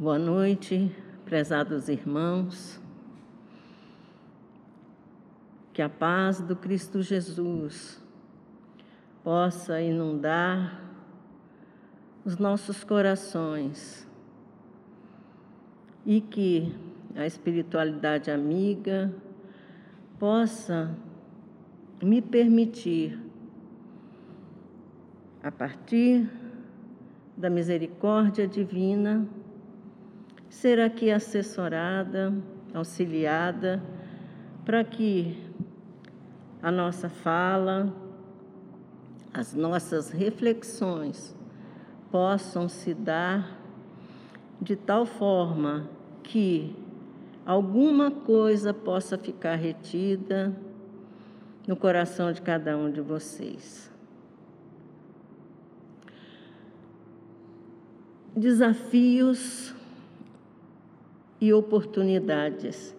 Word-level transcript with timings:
Boa 0.00 0.16
noite, 0.16 0.94
prezados 1.24 1.88
irmãos. 1.88 2.80
Que 5.72 5.82
a 5.82 5.88
paz 5.88 6.40
do 6.40 6.54
Cristo 6.54 7.02
Jesus 7.02 8.00
possa 9.24 9.82
inundar 9.82 10.80
os 12.24 12.38
nossos 12.38 12.84
corações 12.84 14.06
e 16.06 16.20
que 16.20 16.72
a 17.16 17.26
espiritualidade 17.26 18.30
amiga 18.30 19.12
possa 20.16 20.96
me 22.00 22.22
permitir, 22.22 23.18
a 25.42 25.50
partir 25.50 26.30
da 27.36 27.50
misericórdia 27.50 28.46
divina, 28.46 29.26
ser 30.48 30.80
aqui 30.80 31.10
assessorada, 31.10 32.32
auxiliada, 32.74 33.82
para 34.64 34.82
que 34.84 35.36
a 36.62 36.70
nossa 36.70 37.08
fala, 37.08 37.94
as 39.32 39.54
nossas 39.54 40.10
reflexões 40.10 41.34
possam 42.10 42.68
se 42.68 42.94
dar 42.94 43.58
de 44.60 44.74
tal 44.74 45.06
forma 45.06 45.88
que 46.22 46.74
alguma 47.46 48.10
coisa 48.10 48.74
possa 48.74 49.16
ficar 49.16 49.54
retida 49.54 50.54
no 51.66 51.76
coração 51.76 52.32
de 52.32 52.42
cada 52.42 52.76
um 52.76 52.90
de 52.90 53.00
vocês. 53.00 53.90
Desafios 58.34 59.74
e 61.40 61.52
oportunidades. 61.52 62.94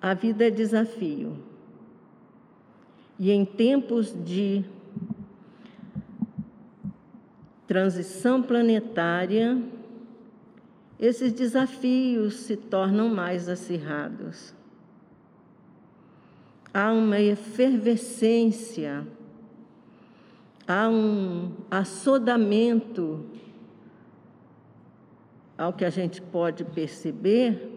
A 0.00 0.14
vida 0.14 0.46
é 0.46 0.50
desafio. 0.50 1.36
E 3.18 3.30
em 3.30 3.44
tempos 3.44 4.14
de 4.24 4.64
transição 7.66 8.42
planetária, 8.42 9.60
esses 10.98 11.32
desafios 11.32 12.36
se 12.36 12.56
tornam 12.56 13.08
mais 13.08 13.48
acirrados. 13.48 14.54
Há 16.72 16.92
uma 16.92 17.18
efervescência, 17.18 19.06
há 20.68 20.88
um 20.88 21.52
assodamento 21.70 23.24
ao 25.56 25.72
que 25.72 25.84
a 25.84 25.90
gente 25.90 26.20
pode 26.20 26.64
perceber 26.64 27.72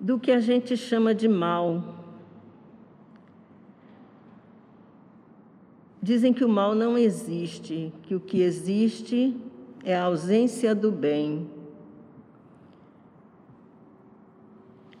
do 0.00 0.18
que 0.18 0.30
a 0.30 0.40
gente 0.40 0.76
chama 0.76 1.14
de 1.14 1.26
mal. 1.26 1.82
Dizem 6.02 6.32
que 6.32 6.44
o 6.44 6.48
mal 6.48 6.74
não 6.74 6.98
existe, 6.98 7.92
que 8.02 8.14
o 8.14 8.20
que 8.20 8.42
existe 8.42 9.34
é 9.82 9.96
a 9.96 10.04
ausência 10.04 10.74
do 10.74 10.92
bem. 10.92 11.48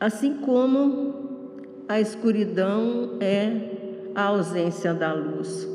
Assim 0.00 0.38
como 0.38 1.14
a 1.86 2.00
escuridão 2.00 3.18
é 3.20 4.10
a 4.14 4.24
ausência 4.24 4.94
da 4.94 5.12
luz. 5.12 5.68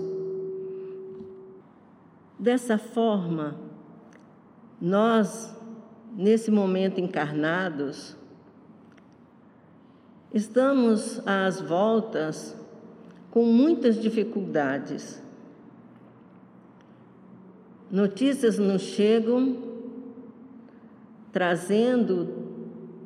Dessa 2.38 2.78
forma, 2.78 3.69
nós, 4.82 5.54
nesse 6.16 6.50
momento 6.50 7.02
encarnados, 7.02 8.16
estamos 10.34 11.22
às 11.26 11.60
voltas 11.60 12.56
com 13.32 13.44
muitas 13.46 14.02
dificuldades. 14.02 15.22
Notícias 17.92 18.58
nos 18.58 18.82
chegam 18.82 19.58
trazendo 21.32 22.28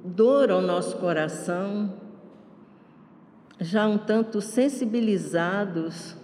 dor 0.04 0.52
ao 0.52 0.62
nosso 0.62 0.98
coração, 0.98 1.94
já 3.60 3.88
um 3.88 3.98
tanto 3.98 4.42
sensibilizados, 4.42 6.16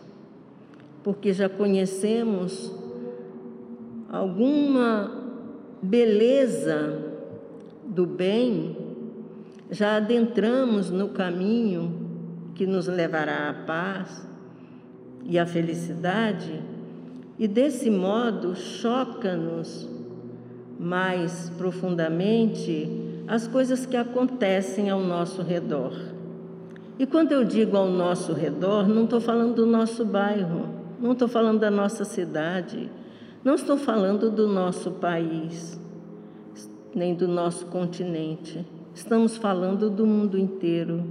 porque 1.03 1.31
já 1.31 1.47
conhecemos 1.47 2.73
alguma 4.09 5.18
beleza 5.81 6.97
do 7.85 8.05
bem, 8.05 8.77
já 9.71 9.97
adentramos 9.97 10.89
no 10.89 11.09
caminho 11.09 12.07
que 12.55 12.65
nos 12.65 12.87
levará 12.87 13.49
à 13.49 13.53
paz 13.53 14.27
e 15.23 15.37
à 15.37 15.45
felicidade 15.45 16.61
e 17.37 17.47
desse 17.47 17.89
modo 17.89 18.55
choca-nos 18.55 19.87
mais 20.77 21.49
profundamente 21.57 22.89
as 23.27 23.47
coisas 23.47 23.85
que 23.85 23.95
acontecem 23.95 24.89
ao 24.89 24.99
nosso 24.99 25.41
redor. 25.41 25.93
E 26.97 27.05
quando 27.05 27.31
eu 27.31 27.45
digo 27.45 27.77
ao 27.77 27.89
nosso 27.89 28.33
redor, 28.33 28.87
não 28.87 29.05
estou 29.05 29.21
falando 29.21 29.55
do 29.55 29.65
nosso 29.65 30.03
bairro, 30.03 30.67
não 30.99 31.13
estou 31.13 31.29
falando 31.29 31.59
da 31.59 31.71
nossa 31.71 32.03
cidade, 32.03 32.89
não 33.43 33.55
estou 33.55 33.77
falando 33.77 34.29
do 34.29 34.47
nosso 34.47 34.91
país, 34.91 35.79
nem 36.93 37.15
do 37.15 37.27
nosso 37.27 37.67
continente. 37.67 38.65
Estamos 38.93 39.37
falando 39.37 39.89
do 39.89 40.05
mundo 40.05 40.37
inteiro. 40.37 41.03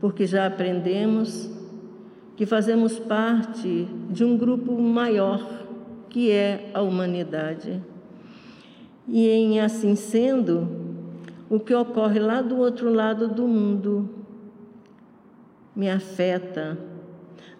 Porque 0.00 0.26
já 0.26 0.46
aprendemos 0.46 1.50
que 2.34 2.46
fazemos 2.46 2.98
parte 2.98 3.88
de 4.10 4.24
um 4.24 4.36
grupo 4.36 4.80
maior, 4.80 5.46
que 6.08 6.30
é 6.30 6.70
a 6.72 6.80
humanidade. 6.80 7.82
E 9.06 9.28
em 9.28 9.60
assim 9.60 9.94
sendo, 9.94 10.68
o 11.48 11.60
que 11.60 11.74
ocorre 11.74 12.18
lá 12.18 12.40
do 12.40 12.56
outro 12.56 12.92
lado 12.92 13.28
do 13.28 13.46
mundo 13.46 14.08
me 15.74 15.90
afeta. 15.90 16.78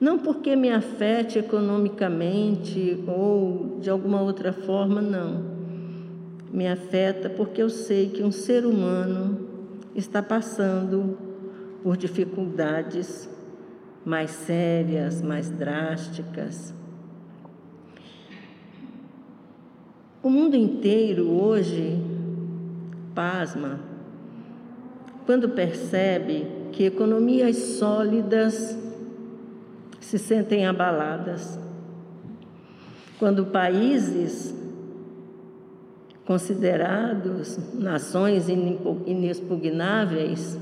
Não 0.00 0.19
porque 0.19 0.54
me 0.54 0.70
afete 0.70 1.38
economicamente 1.38 3.02
ou 3.06 3.78
de 3.80 3.88
alguma 3.88 4.20
outra 4.20 4.52
forma, 4.52 5.00
não. 5.00 5.44
Me 6.52 6.69
afeta 6.69 7.30
porque 7.30 7.62
eu 7.62 7.70
sei 7.70 8.10
que 8.10 8.22
um 8.22 8.30
ser 8.30 8.66
humano 8.66 9.48
está 9.94 10.22
passando 10.22 11.16
por 11.82 11.97
dificuldades 11.97 13.28
mais 14.04 14.30
sérias, 14.30 15.22
mais 15.22 15.50
drásticas. 15.50 16.74
O 20.22 20.28
mundo 20.28 20.56
inteiro 20.56 21.30
hoje 21.30 21.98
pasma 23.14 23.80
quando 25.24 25.48
percebe 25.48 26.47
que 26.72 26.84
economias 26.84 27.56
sólidas 27.56 28.76
se 30.00 30.18
sentem 30.18 30.66
abaladas. 30.66 31.58
Quando 33.18 33.46
países 33.46 34.54
considerados 36.24 37.58
nações 37.74 38.48
inexpugnáveis 38.48 40.58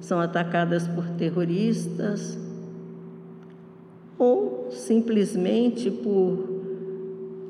são 0.00 0.18
atacadas 0.18 0.88
por 0.88 1.06
terroristas, 1.10 2.38
ou 4.18 4.70
simplesmente 4.70 5.90
por 5.90 6.50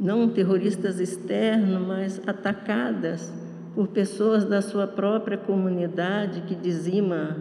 não 0.00 0.28
terroristas 0.28 0.98
externos, 0.98 1.86
mas 1.86 2.20
atacadas 2.26 3.32
por 3.74 3.88
pessoas 3.88 4.44
da 4.44 4.60
sua 4.60 4.86
própria 4.86 5.38
comunidade 5.38 6.42
que 6.42 6.54
dizima 6.54 7.36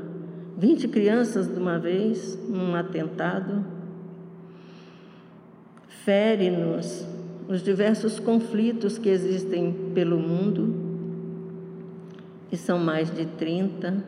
20 0.57 0.87
crianças 0.89 1.47
de 1.47 1.59
uma 1.59 1.79
vez 1.79 2.37
num 2.47 2.75
atentado. 2.75 3.65
Fere-nos 6.03 7.05
os 7.47 7.61
diversos 7.61 8.19
conflitos 8.19 8.97
que 8.97 9.09
existem 9.09 9.91
pelo 9.93 10.17
mundo, 10.17 10.73
e 12.51 12.57
são 12.57 12.79
mais 12.79 13.13
de 13.13 13.25
30, 13.25 14.03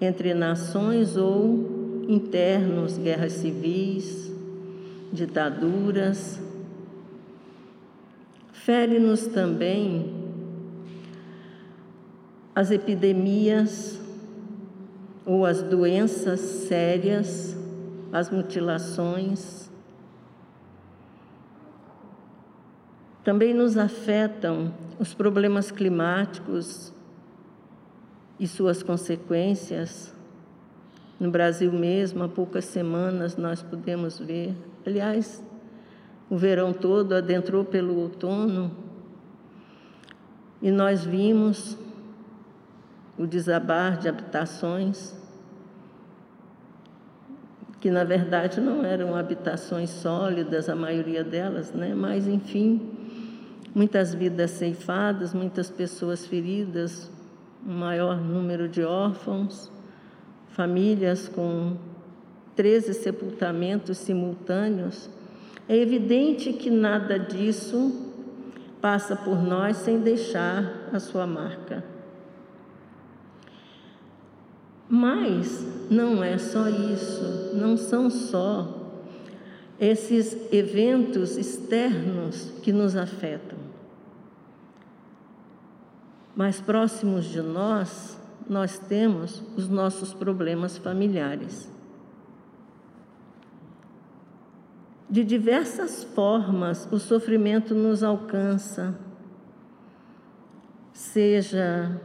entre 0.00 0.34
nações 0.34 1.16
ou 1.16 2.04
internos, 2.08 2.98
guerras 2.98 3.32
civis, 3.32 4.32
ditaduras. 5.12 6.40
Fere-nos 8.52 9.26
também 9.26 10.14
as 12.54 12.70
epidemias 12.70 14.00
ou 15.24 15.44
as 15.44 15.62
doenças 15.62 16.40
sérias, 16.40 17.56
as 18.12 18.30
mutilações. 18.30 19.71
Também 23.24 23.54
nos 23.54 23.76
afetam 23.76 24.74
os 24.98 25.14
problemas 25.14 25.70
climáticos 25.70 26.92
e 28.38 28.48
suas 28.48 28.82
consequências. 28.82 30.12
No 31.20 31.30
Brasil 31.30 31.72
mesmo, 31.72 32.24
há 32.24 32.28
poucas 32.28 32.64
semanas 32.64 33.36
nós 33.36 33.62
podemos 33.62 34.18
ver, 34.18 34.56
aliás, 34.84 35.40
o 36.28 36.36
verão 36.36 36.72
todo 36.72 37.14
adentrou 37.14 37.64
pelo 37.64 37.96
outono 37.96 38.72
e 40.60 40.70
nós 40.72 41.04
vimos 41.04 41.78
o 43.16 43.26
desabar 43.26 43.98
de 43.98 44.08
habitações, 44.08 45.14
que 47.80 47.90
na 47.90 48.02
verdade 48.02 48.60
não 48.60 48.84
eram 48.84 49.14
habitações 49.14 49.90
sólidas, 49.90 50.68
a 50.68 50.74
maioria 50.74 51.22
delas, 51.22 51.72
né? 51.72 51.94
mas 51.94 52.26
enfim, 52.26 53.01
muitas 53.74 54.14
vidas 54.14 54.52
ceifadas, 54.52 55.32
muitas 55.32 55.70
pessoas 55.70 56.26
feridas, 56.26 57.10
um 57.66 57.72
maior 57.72 58.20
número 58.20 58.68
de 58.68 58.82
órfãos, 58.82 59.70
famílias 60.48 61.28
com 61.28 61.76
13 62.54 62.94
sepultamentos 62.94 63.98
simultâneos. 63.98 65.08
É 65.68 65.76
evidente 65.76 66.52
que 66.52 66.70
nada 66.70 67.18
disso 67.18 68.10
passa 68.80 69.16
por 69.16 69.40
nós 69.40 69.76
sem 69.78 70.00
deixar 70.00 70.88
a 70.92 70.98
sua 70.98 71.26
marca. 71.26 71.84
Mas 74.88 75.66
não 75.90 76.22
é 76.22 76.36
só 76.36 76.68
isso, 76.68 77.54
não 77.54 77.78
são 77.78 78.10
só 78.10 78.81
esses 79.82 80.36
eventos 80.52 81.36
externos 81.36 82.52
que 82.62 82.72
nos 82.72 82.94
afetam. 82.94 83.58
Mais 86.36 86.60
próximos 86.60 87.24
de 87.24 87.42
nós, 87.42 88.16
nós 88.48 88.78
temos 88.78 89.42
os 89.56 89.68
nossos 89.68 90.14
problemas 90.14 90.78
familiares. 90.78 91.68
De 95.10 95.24
diversas 95.24 96.04
formas, 96.04 96.88
o 96.92 97.00
sofrimento 97.00 97.74
nos 97.74 98.04
alcança, 98.04 98.96
seja 100.92 102.00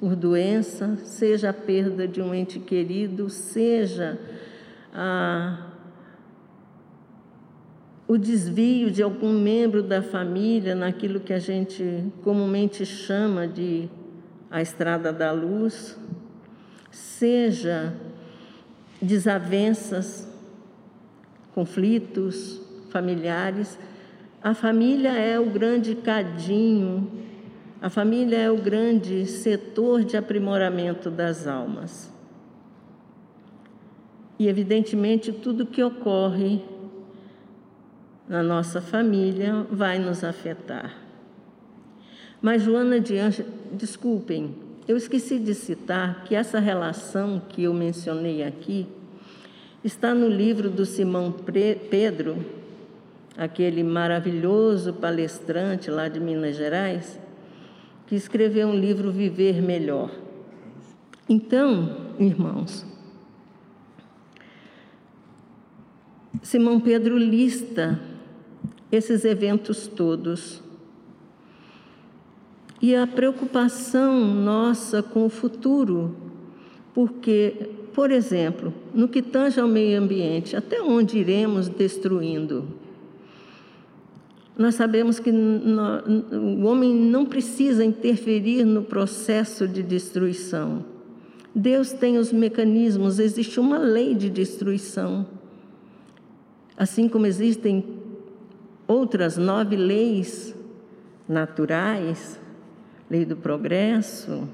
por 0.00 0.16
doença, 0.16 0.96
seja 1.04 1.50
a 1.50 1.54
perda 1.54 2.08
de 2.08 2.20
um 2.20 2.34
ente 2.34 2.58
querido, 2.58 3.30
seja 3.30 4.18
a, 4.92 5.71
o 8.06 8.18
desvio 8.18 8.90
de 8.90 9.02
algum 9.02 9.32
membro 9.32 9.82
da 9.82 10.02
família 10.02 10.74
naquilo 10.74 11.20
que 11.20 11.32
a 11.32 11.38
gente 11.38 12.04
comumente 12.22 12.84
chama 12.84 13.46
de 13.46 13.88
a 14.50 14.60
estrada 14.60 15.12
da 15.12 15.32
luz, 15.32 15.98
seja 16.90 17.94
desavenças 19.00 20.28
conflitos 21.54 22.60
familiares. 22.90 23.78
A 24.42 24.54
família 24.54 25.12
é 25.12 25.40
o 25.40 25.46
grande 25.46 25.94
cadinho, 25.94 27.10
a 27.80 27.88
família 27.88 28.36
é 28.36 28.50
o 28.50 28.58
grande 28.58 29.24
setor 29.24 30.04
de 30.04 30.16
aprimoramento 30.16 31.10
das 31.10 31.46
almas. 31.46 32.12
E, 34.38 34.48
evidentemente, 34.48 35.32
tudo 35.32 35.64
que 35.64 35.82
ocorre 35.82 36.62
na 38.32 38.42
nossa 38.42 38.80
família 38.80 39.64
vai 39.70 40.00
nos 40.00 40.24
afetar. 40.24 40.92
Mas, 42.40 42.62
Joana 42.62 42.98
de 42.98 43.16
Anjos, 43.16 43.46
desculpem, 43.70 44.56
eu 44.88 44.96
esqueci 44.96 45.38
de 45.38 45.54
citar 45.54 46.24
que 46.24 46.34
essa 46.34 46.58
relação 46.58 47.40
que 47.48 47.62
eu 47.62 47.72
mencionei 47.72 48.42
aqui 48.42 48.88
Está 49.84 50.14
no 50.14 50.28
livro 50.28 50.70
do 50.70 50.86
Simão 50.86 51.34
Pedro, 51.90 52.46
aquele 53.36 53.82
maravilhoso 53.82 54.92
palestrante 54.92 55.90
lá 55.90 56.06
de 56.06 56.20
Minas 56.20 56.54
Gerais, 56.54 57.18
que 58.06 58.14
escreveu 58.14 58.68
um 58.68 58.76
livro 58.76 59.10
Viver 59.10 59.60
Melhor. 59.60 60.08
Então, 61.28 62.14
irmãos, 62.16 62.86
Simão 66.44 66.78
Pedro 66.78 67.18
lista 67.18 68.00
esses 68.92 69.24
eventos 69.24 69.88
todos. 69.88 70.62
E 72.80 72.94
a 72.94 73.06
preocupação 73.06 74.22
nossa 74.22 75.02
com 75.02 75.26
o 75.26 75.30
futuro, 75.30 76.14
porque 76.94 77.70
por 77.92 78.10
exemplo, 78.10 78.72
no 78.94 79.06
que 79.06 79.20
tange 79.20 79.60
ao 79.60 79.68
meio 79.68 80.00
ambiente, 80.00 80.56
até 80.56 80.80
onde 80.80 81.18
iremos 81.18 81.68
destruindo? 81.68 82.66
Nós 84.56 84.74
sabemos 84.74 85.18
que 85.18 85.30
o 85.30 86.64
homem 86.64 86.94
não 86.94 87.26
precisa 87.26 87.84
interferir 87.84 88.64
no 88.64 88.82
processo 88.82 89.68
de 89.68 89.82
destruição. 89.82 90.84
Deus 91.54 91.92
tem 91.92 92.16
os 92.16 92.32
mecanismos, 92.32 93.18
existe 93.18 93.60
uma 93.60 93.78
lei 93.78 94.14
de 94.14 94.30
destruição. 94.30 95.26
Assim 96.76 97.08
como 97.08 97.26
existem 97.26 98.01
outras 98.92 99.36
nove 99.36 99.76
leis 99.76 100.54
naturais 101.28 102.40
lei 103.12 103.26
do 103.26 103.36
progresso, 103.36 104.48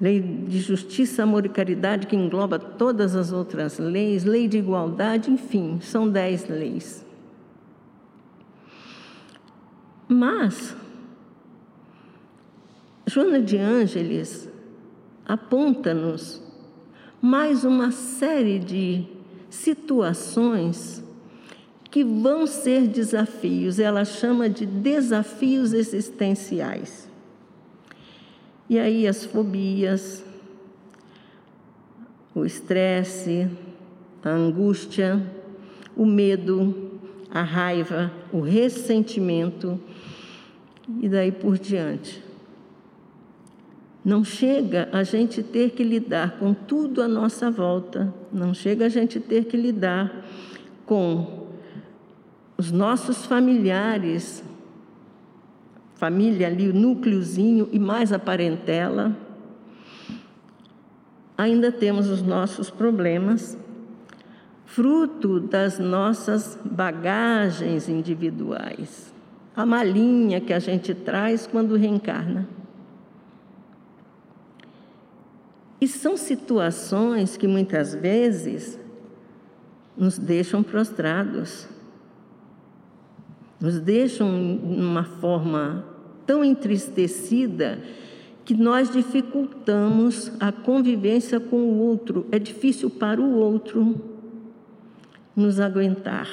lei 0.00 0.20
de 0.20 0.60
justiça, 0.60 1.24
amor 1.24 1.44
e 1.44 1.48
caridade, 1.48 2.06
que 2.06 2.14
engloba 2.14 2.60
todas 2.60 3.16
as 3.16 3.32
outras 3.32 3.80
leis, 3.80 4.24
lei 4.24 4.46
de 4.46 4.58
igualdade, 4.58 5.32
enfim, 5.32 5.80
são 5.80 6.08
dez 6.08 6.48
leis. 6.48 7.04
Mas, 10.06 10.76
Joana 13.04 13.42
de 13.42 13.56
Ângeles 13.56 14.48
aponta-nos 15.26 16.40
mais 17.20 17.64
uma 17.64 17.90
série 17.90 18.60
de 18.60 19.06
situações 19.50 21.04
que 21.90 22.04
vão 22.04 22.46
ser 22.46 22.86
desafios, 22.86 23.78
ela 23.78 24.04
chama 24.04 24.48
de 24.48 24.64
desafios 24.64 25.72
existenciais. 25.72 27.08
E 28.68 28.78
aí 28.78 29.08
as 29.08 29.24
fobias, 29.24 30.24
o 32.32 32.44
estresse, 32.44 33.48
a 34.22 34.30
angústia, 34.30 35.20
o 35.96 36.06
medo, 36.06 36.92
a 37.28 37.42
raiva, 37.42 38.12
o 38.32 38.40
ressentimento 38.40 39.80
e 41.00 41.08
daí 41.08 41.32
por 41.32 41.58
diante. 41.58 42.22
Não 44.04 44.24
chega 44.24 44.88
a 44.92 45.02
gente 45.02 45.42
ter 45.42 45.70
que 45.70 45.82
lidar 45.82 46.38
com 46.38 46.54
tudo 46.54 47.02
à 47.02 47.08
nossa 47.08 47.50
volta, 47.50 48.14
não 48.32 48.54
chega 48.54 48.86
a 48.86 48.88
gente 48.88 49.18
ter 49.18 49.46
que 49.46 49.56
lidar 49.56 50.24
com 50.86 51.39
os 52.60 52.70
nossos 52.70 53.24
familiares 53.24 54.44
família 55.94 56.46
ali, 56.46 56.68
o 56.68 56.74
núcleozinho 56.74 57.66
e 57.72 57.78
mais 57.78 58.12
a 58.12 58.18
parentela. 58.18 59.16
Ainda 61.38 61.72
temos 61.72 62.08
os 62.08 62.20
nossos 62.20 62.68
problemas, 62.68 63.56
fruto 64.66 65.40
das 65.40 65.78
nossas 65.78 66.58
bagagens 66.62 67.88
individuais, 67.88 69.10
a 69.56 69.64
malinha 69.64 70.38
que 70.38 70.52
a 70.52 70.58
gente 70.58 70.94
traz 70.94 71.46
quando 71.46 71.76
reencarna. 71.76 72.46
E 75.80 75.88
são 75.88 76.14
situações 76.14 77.38
que 77.38 77.46
muitas 77.46 77.94
vezes 77.94 78.78
nos 79.96 80.18
deixam 80.18 80.62
prostrados, 80.62 81.66
nos 83.60 83.78
deixam 83.78 84.30
numa 84.32 85.04
forma 85.04 85.84
tão 86.26 86.44
entristecida 86.44 87.78
que 88.44 88.54
nós 88.54 88.90
dificultamos 88.90 90.32
a 90.40 90.50
convivência 90.50 91.38
com 91.38 91.56
o 91.56 91.78
outro. 91.78 92.26
É 92.32 92.38
difícil 92.38 92.88
para 92.88 93.20
o 93.20 93.36
outro 93.36 94.00
nos 95.36 95.60
aguentar. 95.60 96.28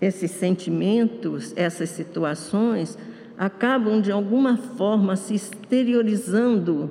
Esses 0.00 0.32
sentimentos, 0.32 1.54
essas 1.56 1.90
situações, 1.90 2.98
acabam 3.38 4.00
de 4.00 4.12
alguma 4.12 4.56
forma 4.56 5.16
se 5.16 5.34
exteriorizando 5.34 6.90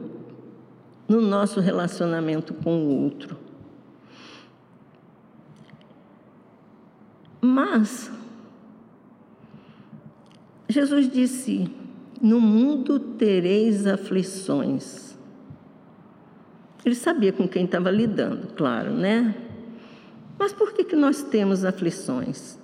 no 1.08 1.22
nosso 1.22 1.60
relacionamento 1.60 2.54
com 2.54 2.84
o 2.84 3.04
outro. 3.04 3.43
Mas, 7.46 8.10
Jesus 10.70 11.12
disse: 11.12 11.70
No 12.22 12.40
mundo 12.40 12.98
tereis 12.98 13.86
aflições. 13.86 15.14
Ele 16.86 16.96
sabia 16.96 17.34
com 17.34 17.46
quem 17.46 17.66
estava 17.66 17.92
lidando, 17.92 18.48
claro, 18.56 18.94
né? 18.94 19.36
Mas 20.40 20.54
por 20.54 20.72
que, 20.72 20.86
que 20.86 20.96
nós 20.96 21.22
temos 21.22 21.66
aflições? 21.66 22.58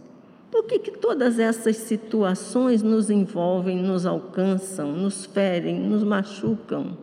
Por 0.50 0.64
que, 0.64 0.80
que 0.80 0.92
todas 0.92 1.40
essas 1.40 1.76
situações 1.76 2.82
nos 2.82 3.10
envolvem, 3.10 3.84
nos 3.84 4.06
alcançam, 4.06 4.94
nos 4.94 5.26
ferem, 5.26 5.78
nos 5.78 6.04
machucam? 6.04 6.98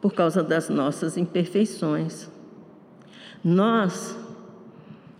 Por 0.00 0.14
causa 0.14 0.42
das 0.42 0.70
nossas 0.70 1.18
imperfeições. 1.18 2.30
Nós, 3.44 4.16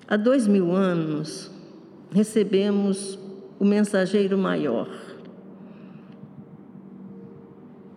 há 0.08 0.16
dois 0.16 0.46
mil 0.46 0.72
anos, 0.72 1.50
recebemos 2.10 3.18
o 3.60 3.64
mensageiro 3.64 4.38
maior, 4.38 4.88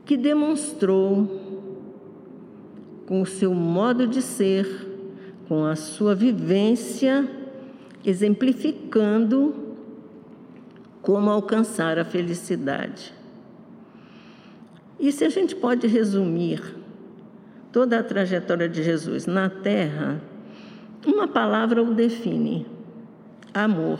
que 0.03 0.17
demonstrou 0.17 1.39
com 3.05 3.21
o 3.21 3.25
seu 3.25 3.53
modo 3.53 4.05
de 4.05 4.21
ser, 4.21 4.67
com 5.47 5.63
a 5.63 5.75
sua 5.75 6.13
vivência, 6.13 7.29
exemplificando 8.03 9.55
como 11.01 11.29
alcançar 11.29 11.97
a 11.97 12.03
felicidade. 12.03 13.13
E 14.99 15.11
se 15.11 15.23
a 15.23 15.29
gente 15.29 15.55
pode 15.55 15.87
resumir 15.87 16.61
toda 17.71 17.99
a 17.99 18.03
trajetória 18.03 18.67
de 18.67 18.83
Jesus 18.83 19.25
na 19.25 19.49
Terra, 19.49 20.21
uma 21.05 21.27
palavra 21.27 21.81
o 21.81 21.93
define: 21.93 22.65
amor. 23.53 23.99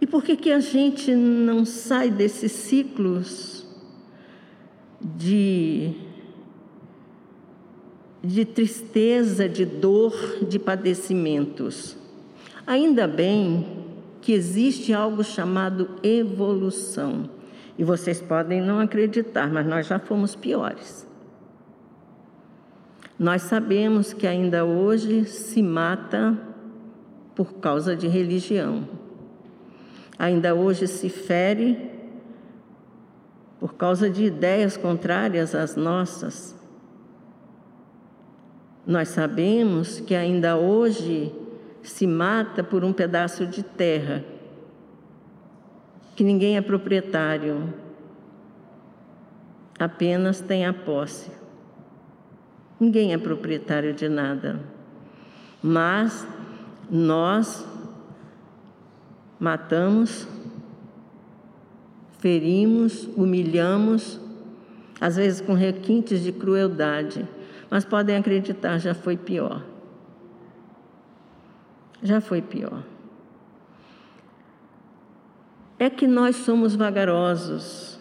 E 0.00 0.06
por 0.06 0.22
que, 0.22 0.36
que 0.36 0.52
a 0.52 0.60
gente 0.60 1.14
não 1.14 1.64
sai 1.64 2.10
desses 2.10 2.52
ciclos 2.52 3.66
de 5.00 5.94
de 8.26 8.44
tristeza, 8.44 9.48
de 9.48 9.64
dor, 9.64 10.12
de 10.42 10.58
padecimentos. 10.58 11.96
Ainda 12.66 13.06
bem 13.06 13.84
que 14.20 14.32
existe 14.32 14.92
algo 14.92 15.22
chamado 15.22 15.90
evolução. 16.02 17.30
E 17.78 17.84
vocês 17.84 18.20
podem 18.20 18.60
não 18.60 18.80
acreditar, 18.80 19.48
mas 19.52 19.64
nós 19.64 19.86
já 19.86 20.00
fomos 20.00 20.34
piores. 20.34 21.05
Nós 23.18 23.42
sabemos 23.42 24.12
que 24.12 24.26
ainda 24.26 24.64
hoje 24.64 25.24
se 25.24 25.62
mata 25.62 26.38
por 27.34 27.54
causa 27.54 27.96
de 27.96 28.06
religião. 28.06 28.86
Ainda 30.18 30.54
hoje 30.54 30.86
se 30.86 31.08
fere 31.08 31.90
por 33.58 33.74
causa 33.74 34.10
de 34.10 34.24
ideias 34.24 34.76
contrárias 34.76 35.54
às 35.54 35.76
nossas. 35.76 36.54
Nós 38.86 39.08
sabemos 39.08 39.98
que 39.98 40.14
ainda 40.14 40.56
hoje 40.56 41.34
se 41.82 42.06
mata 42.06 42.62
por 42.62 42.84
um 42.84 42.92
pedaço 42.92 43.46
de 43.46 43.62
terra, 43.62 44.24
que 46.14 46.22
ninguém 46.22 46.56
é 46.56 46.60
proprietário, 46.60 47.72
apenas 49.78 50.40
tem 50.40 50.66
a 50.66 50.72
posse. 50.72 51.30
Ninguém 52.78 53.12
é 53.12 53.18
proprietário 53.18 53.94
de 53.94 54.08
nada. 54.08 54.60
Mas 55.62 56.26
nós 56.90 57.66
matamos, 59.40 60.26
ferimos, 62.18 63.08
humilhamos, 63.16 64.20
às 65.00 65.16
vezes 65.16 65.40
com 65.40 65.54
requintes 65.54 66.22
de 66.22 66.32
crueldade 66.32 67.26
mas 67.70 67.84
podem 67.84 68.16
acreditar, 68.16 68.78
já 68.78 68.94
foi 68.94 69.16
pior. 69.16 69.62
Já 72.02 72.20
foi 72.20 72.40
pior. 72.40 72.82
É 75.78 75.90
que 75.90 76.06
nós 76.06 76.36
somos 76.36 76.74
vagarosos. 76.74 77.98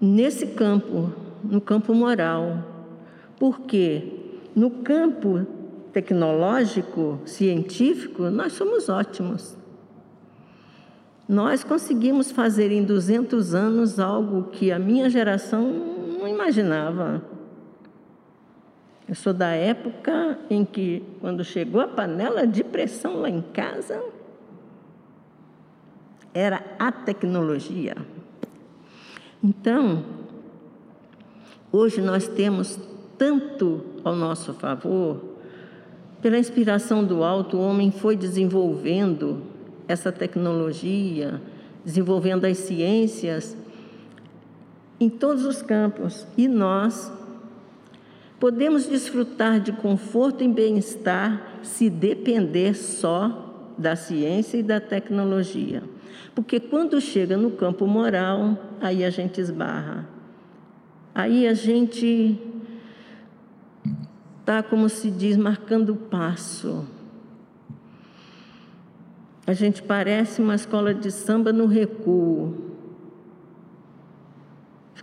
Nesse 0.00 0.48
campo, 0.48 1.12
no 1.44 1.60
campo 1.60 1.94
moral. 1.94 2.64
Porque 3.38 4.12
no 4.54 4.70
campo 4.70 5.46
tecnológico, 5.92 7.20
científico, 7.24 8.24
nós 8.24 8.52
somos 8.52 8.88
ótimos. 8.88 9.56
Nós 11.28 11.64
conseguimos 11.64 12.30
fazer 12.30 12.70
em 12.70 12.84
200 12.84 13.54
anos 13.54 13.98
algo 13.98 14.44
que 14.44 14.70
a 14.70 14.78
minha 14.78 15.10
geração 15.10 15.62
não 16.18 16.28
imaginava. 16.28 17.22
Eu 19.08 19.14
sou 19.14 19.32
da 19.32 19.50
época 19.50 20.38
em 20.50 20.64
que, 20.64 21.02
quando 21.20 21.44
chegou 21.44 21.80
a 21.80 21.88
panela 21.88 22.46
de 22.46 22.64
pressão 22.64 23.20
lá 23.20 23.30
em 23.30 23.40
casa, 23.40 24.02
era 26.34 26.62
a 26.78 26.92
tecnologia. 26.92 27.96
Então, 29.42 30.04
hoje 31.76 32.00
nós 32.00 32.26
temos 32.26 32.78
tanto 33.18 33.82
ao 34.02 34.14
nosso 34.14 34.54
favor, 34.54 35.20
pela 36.20 36.38
inspiração 36.38 37.04
do 37.04 37.22
alto, 37.22 37.56
o 37.56 37.60
homem 37.60 37.90
foi 37.90 38.16
desenvolvendo 38.16 39.42
essa 39.86 40.10
tecnologia, 40.10 41.40
desenvolvendo 41.84 42.44
as 42.46 42.58
ciências 42.58 43.56
em 44.98 45.08
todos 45.08 45.44
os 45.44 45.62
campos 45.62 46.26
e 46.36 46.48
nós 46.48 47.12
podemos 48.40 48.86
desfrutar 48.86 49.60
de 49.60 49.72
conforto 49.72 50.42
e 50.42 50.48
bem-estar 50.48 51.60
se 51.62 51.88
depender 51.90 52.74
só 52.74 53.74
da 53.78 53.94
ciência 53.94 54.56
e 54.56 54.62
da 54.62 54.80
tecnologia. 54.80 55.82
Porque 56.34 56.58
quando 56.58 57.00
chega 57.00 57.36
no 57.36 57.50
campo 57.52 57.86
moral, 57.86 58.58
aí 58.80 59.04
a 59.04 59.10
gente 59.10 59.40
esbarra. 59.40 60.15
Aí 61.16 61.48
a 61.48 61.54
gente 61.54 62.38
está, 64.38 64.62
como 64.62 64.88
se 64.88 65.10
diz, 65.10 65.36
marcando 65.36 65.94
o 65.94 65.96
passo. 65.96 66.86
A 69.46 69.52
gente 69.52 69.82
parece 69.82 70.42
uma 70.42 70.54
escola 70.54 70.92
de 70.92 71.10
samba 71.10 71.52
no 71.52 71.66
recuo 71.66 72.66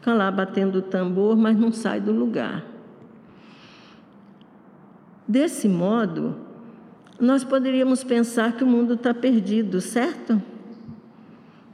fica 0.03 0.13
lá 0.13 0.29
batendo 0.29 0.79
o 0.79 0.81
tambor, 0.81 1.37
mas 1.37 1.57
não 1.57 1.71
sai 1.71 2.01
do 2.01 2.11
lugar. 2.11 2.61
Desse 5.25 5.69
modo, 5.69 6.35
nós 7.17 7.45
poderíamos 7.45 8.03
pensar 8.03 8.51
que 8.51 8.65
o 8.65 8.67
mundo 8.67 8.95
está 8.95 9.13
perdido, 9.13 9.79
certo? 9.79 10.41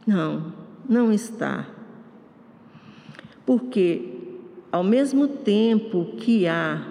Não, 0.05 0.53
não 0.87 1.11
está. 1.11 1.65
Porque, 3.47 4.18
ao 4.71 4.83
mesmo 4.83 5.27
tempo 5.27 6.13
que 6.17 6.47
há 6.47 6.85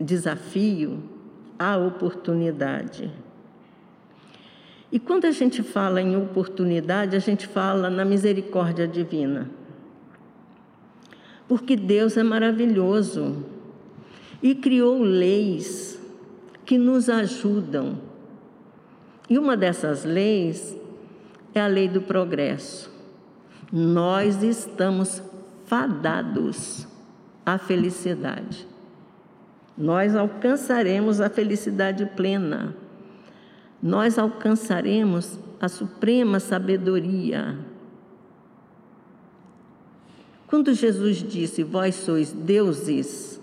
desafio, 0.00 1.02
há 1.58 1.76
oportunidade. 1.76 3.10
E 4.90 4.98
quando 4.98 5.24
a 5.24 5.30
gente 5.30 5.62
fala 5.62 6.00
em 6.00 6.16
oportunidade, 6.16 7.16
a 7.16 7.18
gente 7.18 7.46
fala 7.46 7.88
na 7.88 8.04
misericórdia 8.04 8.86
divina 8.86 9.50
porque 11.52 11.76
Deus 11.76 12.16
é 12.16 12.22
maravilhoso 12.22 13.44
e 14.42 14.54
criou 14.54 15.02
leis 15.02 16.00
que 16.64 16.78
nos 16.78 17.10
ajudam. 17.10 17.98
E 19.28 19.38
uma 19.38 19.54
dessas 19.54 20.02
leis 20.02 20.74
é 21.54 21.60
a 21.60 21.66
lei 21.66 21.88
do 21.88 22.00
progresso. 22.00 22.90
Nós 23.70 24.42
estamos 24.42 25.22
fadados 25.66 26.88
à 27.44 27.58
felicidade. 27.58 28.66
Nós 29.76 30.14
alcançaremos 30.14 31.20
a 31.20 31.28
felicidade 31.28 32.06
plena. 32.16 32.74
Nós 33.82 34.18
alcançaremos 34.18 35.38
a 35.60 35.68
suprema 35.68 36.38
sabedoria 36.38 37.58
quando 40.52 40.74
Jesus 40.74 41.16
disse, 41.16 41.62
Vós 41.62 41.94
sois 41.94 42.30
deuses, 42.30 43.40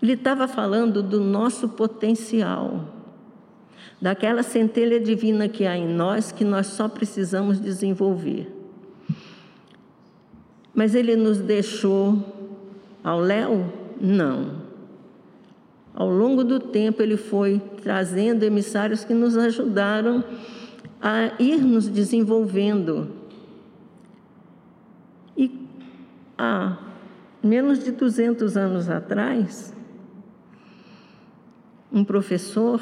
ele 0.00 0.14
estava 0.14 0.48
falando 0.48 1.02
do 1.02 1.20
nosso 1.20 1.68
potencial, 1.68 2.88
daquela 4.00 4.42
centelha 4.42 4.98
divina 4.98 5.46
que 5.46 5.66
há 5.66 5.76
em 5.76 5.86
nós 5.86 6.32
que 6.32 6.42
nós 6.42 6.68
só 6.68 6.88
precisamos 6.88 7.60
desenvolver. 7.60 8.50
Mas 10.74 10.94
ele 10.94 11.14
nos 11.14 11.36
deixou 11.36 12.16
ao 13.08 13.20
léu? 13.20 13.72
Não. 14.00 14.68
ao 15.94 16.08
longo 16.08 16.44
do 16.44 16.60
tempo, 16.60 17.02
ele 17.02 17.16
foi 17.16 17.60
trazendo 17.82 18.44
emissários 18.44 19.02
que 19.02 19.12
nos 19.12 19.36
ajudaram 19.36 20.22
a 21.00 21.32
ir 21.40 21.60
nos 21.60 21.88
desenvolvendo. 21.88 23.08
E 25.36 25.50
há 26.36 26.76
menos 27.42 27.82
de 27.82 27.90
200 27.90 28.56
anos 28.56 28.88
atrás, 28.88 29.74
um 31.90 32.04
professor 32.04 32.80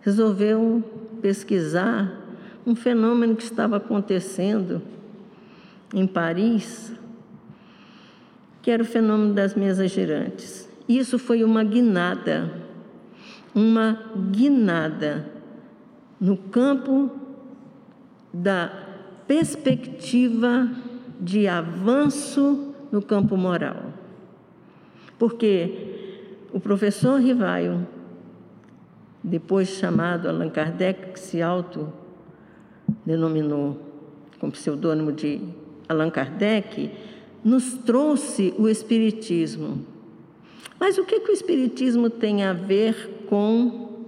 resolveu 0.00 0.82
pesquisar 1.20 2.18
um 2.66 2.74
fenômeno 2.74 3.36
que 3.36 3.42
estava 3.42 3.76
acontecendo 3.76 4.80
em 5.92 6.06
Paris, 6.06 6.94
que 8.62 8.70
era 8.70 8.82
o 8.82 8.86
fenômeno 8.86 9.34
das 9.34 9.54
mesas 9.54 9.90
girantes. 9.90 10.66
Isso 10.88 11.18
foi 11.18 11.44
uma 11.44 11.62
guinada, 11.64 12.50
uma 13.54 13.98
guinada 14.30 15.26
no 16.20 16.36
campo 16.36 17.10
da 18.32 18.72
perspectiva 19.26 20.70
de 21.20 21.48
avanço 21.48 22.74
no 22.90 23.02
campo 23.02 23.36
moral. 23.36 23.92
Porque 25.18 26.46
o 26.52 26.60
professor 26.60 27.20
Rivaio, 27.20 27.86
depois 29.22 29.68
chamado 29.68 30.26
Allan 30.28 30.50
Kardec, 30.50 31.12
que 31.12 31.20
se 31.20 31.42
autodenominou 31.42 33.80
com 34.38 34.50
pseudônimo 34.50 35.12
de 35.12 35.40
Allan 35.88 36.10
Kardec, 36.10 36.90
nos 37.44 37.74
trouxe 37.74 38.54
o 38.58 38.68
Espiritismo. 38.68 39.84
Mas 40.78 40.98
o 40.98 41.04
que, 41.04 41.20
que 41.20 41.30
o 41.30 41.34
Espiritismo 41.34 42.10
tem 42.10 42.42
a 42.42 42.52
ver 42.52 43.24
com 43.28 44.04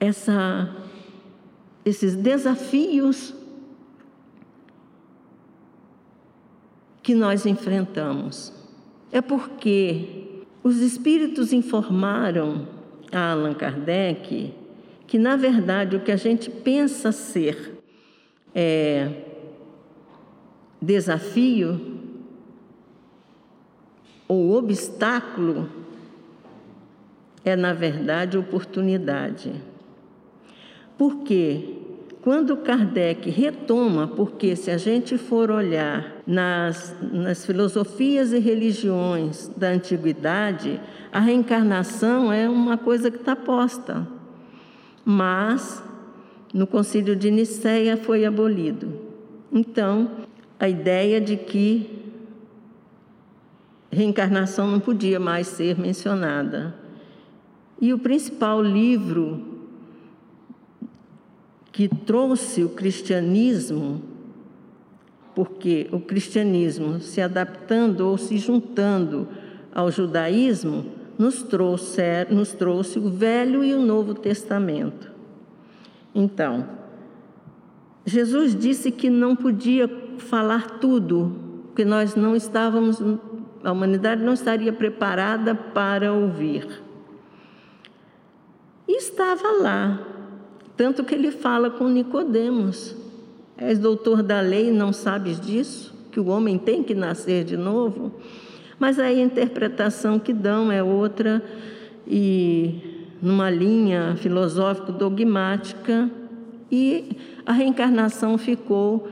essa, 0.00 0.74
esses 1.84 2.16
desafios 2.16 3.34
que 7.02 7.14
nós 7.14 7.46
enfrentamos? 7.46 8.52
É 9.12 9.20
porque 9.20 10.42
os 10.62 10.80
espíritos 10.80 11.52
informaram 11.52 12.66
a 13.12 13.32
Allan 13.32 13.54
Kardec 13.54 14.52
que, 15.06 15.18
na 15.18 15.36
verdade, 15.36 15.94
o 15.94 16.00
que 16.00 16.10
a 16.10 16.16
gente 16.16 16.50
pensa 16.50 17.12
ser 17.12 17.78
é, 18.54 19.33
desafio 20.84 21.80
ou 24.28 24.52
obstáculo 24.52 25.68
é, 27.44 27.54
na 27.56 27.72
verdade, 27.72 28.38
oportunidade. 28.38 29.52
Porque 30.96 31.78
quando 32.22 32.56
Kardec 32.56 33.28
retoma, 33.28 34.08
porque 34.08 34.56
se 34.56 34.70
a 34.70 34.78
gente 34.78 35.18
for 35.18 35.50
olhar 35.50 36.22
nas, 36.26 36.96
nas 37.12 37.44
filosofias 37.44 38.32
e 38.32 38.38
religiões 38.38 39.48
da 39.54 39.68
antiguidade, 39.68 40.80
a 41.12 41.20
reencarnação 41.20 42.32
é 42.32 42.48
uma 42.48 42.78
coisa 42.78 43.10
que 43.10 43.18
está 43.18 43.36
posta. 43.36 44.08
Mas 45.04 45.82
no 46.52 46.66
concílio 46.66 47.14
de 47.14 47.30
Nicéia 47.30 47.96
foi 47.96 48.24
abolido. 48.24 48.90
Então, 49.52 50.10
a 50.64 50.68
ideia 50.68 51.20
de 51.20 51.36
que 51.36 51.90
reencarnação 53.90 54.66
não 54.66 54.80
podia 54.80 55.20
mais 55.20 55.46
ser 55.46 55.78
mencionada. 55.78 56.74
E 57.78 57.92
o 57.92 57.98
principal 57.98 58.62
livro 58.62 59.44
que 61.70 61.86
trouxe 61.86 62.64
o 62.64 62.70
cristianismo, 62.70 64.00
porque 65.34 65.86
o 65.92 66.00
cristianismo 66.00 66.98
se 66.98 67.20
adaptando 67.20 68.08
ou 68.08 68.16
se 68.16 68.38
juntando 68.38 69.28
ao 69.70 69.90
judaísmo, 69.90 70.86
nos 71.18 71.42
trouxe, 71.42 72.24
nos 72.30 72.54
trouxe 72.54 72.98
o 72.98 73.10
Velho 73.10 73.62
e 73.62 73.74
o 73.74 73.82
Novo 73.82 74.14
Testamento. 74.14 75.12
Então, 76.14 76.66
Jesus 78.06 78.58
disse 78.58 78.90
que 78.90 79.10
não 79.10 79.36
podia 79.36 80.03
falar 80.18 80.78
tudo, 80.78 81.32
porque 81.66 81.84
nós 81.84 82.14
não 82.14 82.36
estávamos, 82.36 83.02
a 83.62 83.72
humanidade 83.72 84.22
não 84.22 84.32
estaria 84.32 84.72
preparada 84.72 85.54
para 85.54 86.12
ouvir. 86.12 86.66
E 88.86 88.96
estava 88.98 89.48
lá, 89.60 90.00
tanto 90.76 91.04
que 91.04 91.14
ele 91.14 91.30
fala 91.30 91.70
com 91.70 91.88
Nicodemos. 91.88 92.96
És 93.56 93.78
doutor 93.78 94.22
da 94.22 94.40
lei, 94.40 94.72
não 94.72 94.92
sabes 94.92 95.40
disso? 95.40 95.94
Que 96.10 96.18
o 96.18 96.26
homem 96.26 96.58
tem 96.58 96.82
que 96.82 96.94
nascer 96.94 97.44
de 97.44 97.56
novo? 97.56 98.12
Mas 98.78 98.98
aí 98.98 99.20
a 99.20 99.24
interpretação 99.24 100.18
que 100.18 100.32
dão 100.32 100.70
é 100.70 100.82
outra 100.82 101.42
e 102.06 103.06
numa 103.22 103.48
linha 103.48 104.16
filosófico-dogmática 104.16 106.10
e 106.70 107.16
a 107.46 107.52
reencarnação 107.52 108.36
ficou 108.36 109.08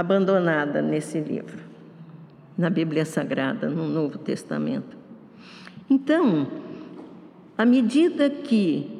abandonada 0.00 0.80
nesse 0.80 1.20
livro, 1.20 1.58
na 2.56 2.70
Bíblia 2.70 3.04
Sagrada, 3.04 3.68
no 3.68 3.88
Novo 3.88 4.18
Testamento. 4.18 4.96
Então, 5.90 6.46
à 7.56 7.64
medida 7.64 8.28
que 8.30 8.98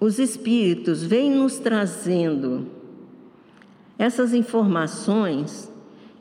os 0.00 0.18
Espíritos 0.18 1.04
vêm 1.04 1.30
nos 1.30 1.58
trazendo 1.58 2.66
essas 3.98 4.34
informações, 4.34 5.72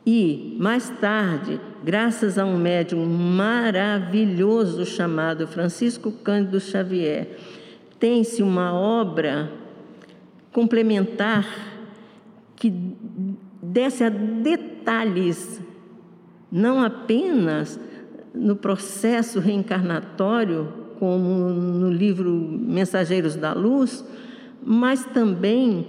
e, 0.05 0.55
mais 0.59 0.89
tarde, 0.89 1.59
graças 1.83 2.37
a 2.37 2.45
um 2.45 2.57
médium 2.57 3.05
maravilhoso 3.05 4.85
chamado 4.85 5.47
Francisco 5.47 6.11
Cândido 6.11 6.59
Xavier, 6.59 7.37
tem-se 7.99 8.41
uma 8.41 8.73
obra 8.73 9.51
complementar 10.51 11.45
que 12.61 12.71
desse 13.59 14.03
a 14.03 14.09
detalhes, 14.09 15.59
não 16.51 16.83
apenas 16.83 17.79
no 18.35 18.55
processo 18.55 19.39
reencarnatório, 19.39 20.71
como 20.99 21.49
no 21.49 21.89
livro 21.89 22.31
Mensageiros 22.31 23.35
da 23.35 23.51
Luz, 23.51 24.05
mas 24.63 25.03
também 25.05 25.87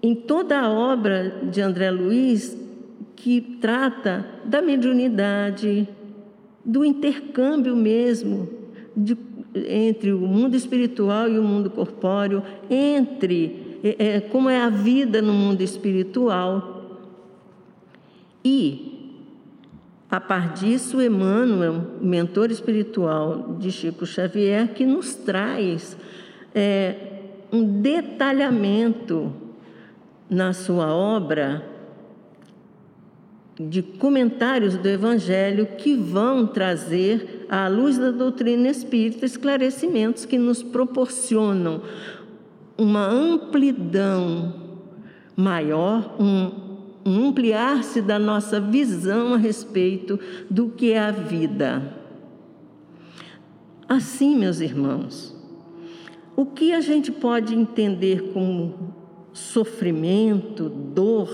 em 0.00 0.14
toda 0.14 0.60
a 0.60 0.70
obra 0.70 1.40
de 1.50 1.60
André 1.60 1.90
Luiz, 1.90 2.56
que 3.16 3.40
trata 3.60 4.24
da 4.44 4.62
mediunidade, 4.62 5.88
do 6.64 6.84
intercâmbio 6.84 7.74
mesmo 7.74 8.48
de 8.96 9.18
entre 9.68 10.12
o 10.12 10.20
mundo 10.20 10.54
espiritual 10.54 11.28
e 11.28 11.36
o 11.36 11.42
mundo 11.42 11.68
corpóreo, 11.68 12.44
entre 12.70 13.69
é, 13.82 14.16
é, 14.16 14.20
como 14.20 14.48
é 14.48 14.60
a 14.60 14.68
vida 14.68 15.22
no 15.22 15.32
mundo 15.32 15.62
espiritual. 15.62 16.98
E, 18.44 19.20
a 20.10 20.20
par 20.20 20.52
disso, 20.52 21.00
Emmanuel, 21.00 21.98
mentor 22.00 22.50
espiritual 22.50 23.56
de 23.58 23.70
Chico 23.70 24.04
Xavier, 24.04 24.68
que 24.74 24.84
nos 24.84 25.14
traz 25.14 25.96
é, 26.54 26.94
um 27.52 27.80
detalhamento 27.80 29.32
na 30.28 30.52
sua 30.52 30.94
obra 30.94 31.64
de 33.58 33.82
comentários 33.82 34.76
do 34.76 34.88
Evangelho 34.88 35.66
que 35.76 35.94
vão 35.94 36.46
trazer, 36.46 37.46
à 37.48 37.68
luz 37.68 37.98
da 37.98 38.10
doutrina 38.10 38.68
espírita, 38.68 39.26
esclarecimentos 39.26 40.24
que 40.24 40.38
nos 40.38 40.62
proporcionam 40.62 41.82
uma 42.80 43.06
amplidão 43.06 44.54
maior, 45.36 46.16
um, 46.18 46.50
um 47.04 47.28
ampliar-se 47.28 48.00
da 48.00 48.18
nossa 48.18 48.58
visão 48.58 49.34
a 49.34 49.36
respeito 49.36 50.18
do 50.48 50.70
que 50.70 50.92
é 50.92 50.98
a 50.98 51.10
vida. 51.10 51.94
Assim, 53.86 54.34
meus 54.34 54.60
irmãos, 54.60 55.36
o 56.34 56.46
que 56.46 56.72
a 56.72 56.80
gente 56.80 57.12
pode 57.12 57.54
entender 57.54 58.32
como 58.32 58.94
sofrimento, 59.30 60.70
dor, 60.70 61.30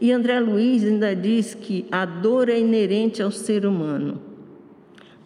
e 0.00 0.10
André 0.10 0.40
Luiz 0.40 0.82
ainda 0.82 1.14
diz 1.14 1.54
que 1.54 1.86
a 1.92 2.04
dor 2.04 2.48
é 2.48 2.58
inerente 2.58 3.22
ao 3.22 3.30
ser 3.30 3.64
humano. 3.64 4.20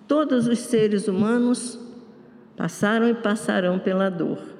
Todos 0.06 0.46
os 0.46 0.58
seres 0.58 1.08
humanos 1.08 1.80
passaram 2.54 3.08
e 3.08 3.14
passarão 3.14 3.78
pela 3.78 4.10
dor. 4.10 4.55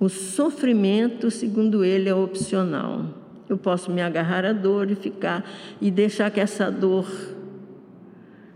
O 0.00 0.08
sofrimento, 0.08 1.30
segundo 1.30 1.84
ele, 1.84 2.08
é 2.08 2.14
opcional. 2.14 3.06
Eu 3.48 3.58
posso 3.58 3.90
me 3.90 4.00
agarrar 4.00 4.44
à 4.44 4.52
dor 4.52 4.90
e 4.90 4.94
ficar 4.94 5.44
e 5.80 5.90
deixar 5.90 6.30
que 6.30 6.38
essa 6.38 6.70
dor 6.70 7.06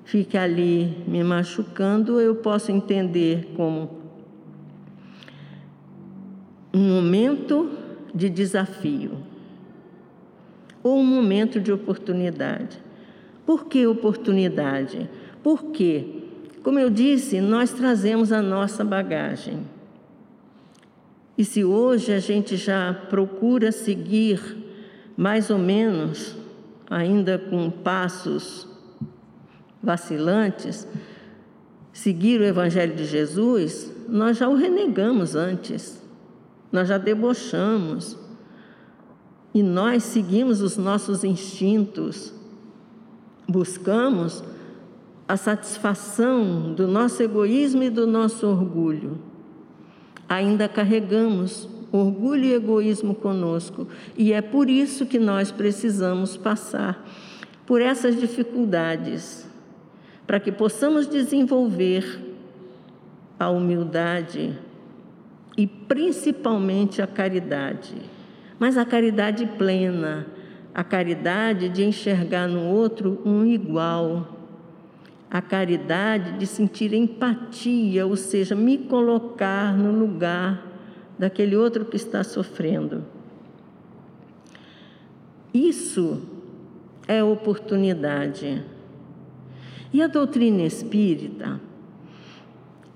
fique 0.05 0.37
ali 0.37 1.03
me 1.07 1.25
machucando, 1.25 2.21
eu 2.21 2.35
posso 2.37 2.71
entender 2.71 3.53
como 3.57 4.03
um 6.75 6.97
momento 6.97 7.71
de 8.15 8.29
desafio 8.29 9.19
ou 10.83 10.99
um 10.99 11.05
momento 11.05 11.61
de 11.61 11.73
oportunidade. 11.73 12.79
Por 13.47 13.67
que 13.67 13.87
oportunidade? 13.87 15.09
Porque, 15.43 16.25
como 16.63 16.79
eu 16.79 16.91
disse, 16.91 17.41
nós 17.41 17.73
trazemos 17.73 18.33
a 18.33 18.43
nossa 18.43 18.85
bagagem. 18.85 19.61
E 21.37 21.45
se 21.45 21.65
hoje 21.65 22.13
a 22.13 22.19
gente 22.19 22.57
já 22.57 22.93
procura 23.09 23.73
seguir 23.73 24.57
mais 25.17 25.51
ou 25.51 25.59
menos, 25.59 26.37
ainda 26.89 27.39
com 27.39 27.71
passos 27.71 28.69
vacilantes, 29.83 30.87
seguir 31.93 32.41
o 32.41 32.45
Evangelho 32.45 32.95
de 32.95 33.05
Jesus, 33.05 33.93
nós 34.09 34.37
já 34.37 34.49
o 34.49 34.55
renegamos 34.55 35.35
antes, 35.35 36.03
nós 36.71 36.89
já 36.89 36.99
debochamos, 36.99 38.19
e 39.55 39.63
nós 39.63 40.03
seguimos 40.05 40.63
os 40.63 40.77
nossos 40.77 41.25
instintos, 41.25 42.33
buscamos 43.47 44.43
a 45.29 45.37
satisfação 45.37 46.73
do 46.73 46.87
nosso 46.87 47.23
egoísmo 47.23 47.83
e 47.83 47.91
do 47.91 48.07
nosso 48.07 48.47
orgulho. 48.47 49.19
Ainda 50.33 50.67
carregamos 50.67 51.69
orgulho 51.93 52.45
e 52.45 52.55
egoísmo 52.55 53.15
conosco, 53.15 53.87
e 54.17 54.33
é 54.33 54.41
por 54.41 54.71
isso 54.71 55.05
que 55.05 55.19
nós 55.19 55.53
precisamos 55.53 56.39
passar 56.39 57.07
por 57.67 57.83
essas 57.83 58.19
dificuldades, 58.19 59.47
para 60.27 60.41
que 60.41 60.51
possamos 60.51 61.07
desenvolver 61.07 62.19
a 63.39 63.51
humildade 63.51 64.59
e 65.55 65.67
principalmente 65.67 67.03
a 67.03 67.07
caridade. 67.07 67.95
Mas 68.59 68.79
a 68.79 68.87
caridade 68.87 69.45
plena, 69.59 70.29
a 70.75 70.83
caridade 70.83 71.69
de 71.69 71.85
enxergar 71.85 72.49
no 72.49 72.71
outro 72.71 73.21
um 73.23 73.45
igual, 73.45 74.42
a 75.33 75.41
caridade 75.41 76.37
de 76.39 76.47
sentir 76.47 76.93
empatia, 76.93 78.07
ou 78.07 78.17
seja, 78.17 78.55
me 78.55 78.77
colocar 78.77 79.75
no 79.75 79.91
lugar 79.91 80.63
daquele 81.19 81.57
outro 81.57 81.87
que 81.87 81.97
está 81.97 82.23
sofrendo. 82.23 83.03
Isso 85.55 86.21
é 87.09 87.25
oportunidade. 87.25 88.63
E 89.91 90.03
a 90.03 90.07
doutrina 90.07 90.65
espírita, 90.65 91.59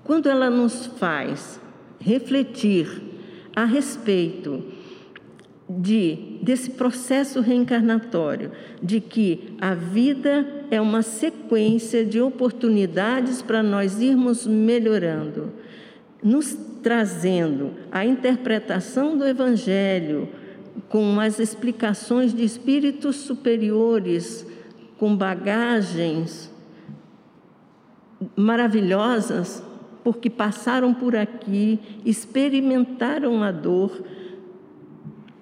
quando 0.03 0.29
ela 0.29 0.47
nos 0.47 0.85
faz 0.85 1.59
refletir 1.99 3.01
a 3.55 3.65
respeito 3.65 4.63
de 5.69 6.37
desse 6.41 6.71
processo 6.71 7.41
reencarnatório, 7.41 8.51
de 8.81 9.01
que 9.01 9.55
a 9.59 9.73
vida 9.73 10.47
é 10.71 10.79
uma 10.79 11.01
sequência 11.01 12.05
de 12.05 12.21
oportunidades 12.21 13.41
para 13.41 13.61
nós 13.61 13.99
irmos 13.99 14.47
melhorando, 14.47 15.51
nos 16.23 16.57
trazendo 16.81 17.71
a 17.91 18.05
interpretação 18.05 19.17
do 19.17 19.25
evangelho 19.25 20.29
com 20.87 21.19
as 21.19 21.39
explicações 21.39 22.33
de 22.33 22.43
espíritos 22.43 23.17
superiores, 23.17 24.45
com 24.97 25.15
bagagens 25.15 26.51
maravilhosas, 28.35 29.63
porque 30.03 30.29
passaram 30.29 30.93
por 30.93 31.15
aqui, 31.15 31.79
experimentaram 32.05 33.43
a 33.43 33.51
dor, 33.51 34.01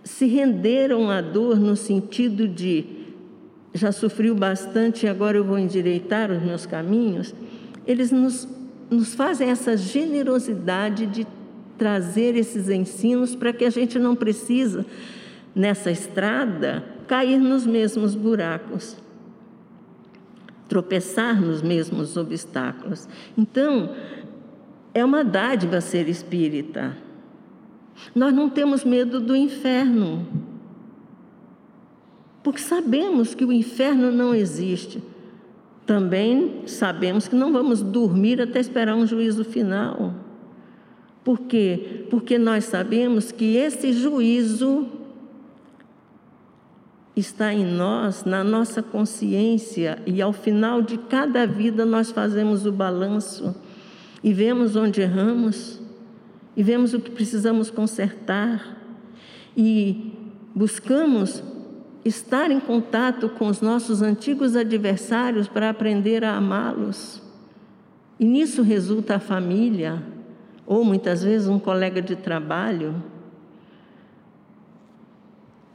se 0.05 0.27
renderam 0.27 1.09
à 1.09 1.19
dor 1.19 1.59
no 1.59 1.75
sentido 1.75 2.47
de 2.47 2.85
já 3.73 3.91
sofri 3.91 4.31
bastante 4.31 5.05
agora 5.05 5.35
eu 5.35 5.43
vou 5.43 5.59
endireitar 5.59 6.31
os 6.31 6.41
meus 6.41 6.65
caminhos, 6.65 7.35
eles 7.85 8.09
nos, 8.09 8.47
nos 8.89 9.13
fazem 9.13 9.49
essa 9.49 9.75
generosidade 9.75 11.05
de 11.07 11.27
trazer 11.77 12.37
esses 12.37 12.69
ensinos 12.69 13.35
para 13.35 13.51
que 13.51 13.65
a 13.65 13.69
gente 13.69 13.99
não 13.99 14.15
precisa, 14.15 14.85
nessa 15.53 15.91
estrada, 15.91 16.85
cair 17.05 17.37
nos 17.37 17.65
mesmos 17.65 18.15
buracos, 18.15 18.95
tropeçar 20.69 21.41
nos 21.41 21.61
mesmos 21.61 22.15
obstáculos. 22.15 23.09
Então, 23.37 23.93
é 24.93 25.03
uma 25.03 25.23
dádiva 25.23 25.81
ser 25.81 26.07
espírita. 26.07 26.95
Nós 28.13 28.33
não 28.33 28.49
temos 28.49 28.83
medo 28.83 29.19
do 29.19 29.35
inferno, 29.35 30.27
porque 32.43 32.59
sabemos 32.59 33.33
que 33.33 33.43
o 33.43 33.51
inferno 33.51 34.11
não 34.11 34.33
existe. 34.33 35.01
Também 35.85 36.63
sabemos 36.65 37.27
que 37.27 37.35
não 37.35 37.51
vamos 37.51 37.81
dormir 37.81 38.41
até 38.41 38.59
esperar 38.59 38.95
um 38.95 39.05
juízo 39.05 39.43
final. 39.43 40.13
Por 41.23 41.41
quê? 41.41 42.05
Porque 42.09 42.37
nós 42.37 42.65
sabemos 42.65 43.31
que 43.31 43.55
esse 43.55 43.91
juízo 43.93 44.87
está 47.15 47.53
em 47.53 47.65
nós, 47.65 48.25
na 48.25 48.43
nossa 48.43 48.83
consciência, 48.83 49.99
e 50.05 50.21
ao 50.21 50.33
final 50.33 50.81
de 50.81 50.97
cada 50.97 51.47
vida 51.47 51.85
nós 51.85 52.11
fazemos 52.11 52.65
o 52.65 52.71
balanço 52.71 53.55
e 54.23 54.33
vemos 54.33 54.75
onde 54.75 55.01
erramos 55.01 55.79
e 56.55 56.63
vemos 56.63 56.93
o 56.93 56.99
que 56.99 57.11
precisamos 57.11 57.69
consertar 57.69 58.77
e 59.55 60.13
buscamos 60.53 61.43
estar 62.03 62.51
em 62.51 62.59
contato 62.59 63.29
com 63.29 63.47
os 63.47 63.61
nossos 63.61 64.01
antigos 64.01 64.55
adversários 64.55 65.47
para 65.47 65.69
aprender 65.69 66.23
a 66.23 66.35
amá-los. 66.35 67.21
E 68.19 68.25
nisso 68.25 68.61
resulta 68.61 69.15
a 69.15 69.19
família, 69.19 70.01
ou 70.65 70.85
muitas 70.85 71.23
vezes 71.23 71.47
um 71.47 71.59
colega 71.59 72.01
de 72.01 72.15
trabalho. 72.15 73.03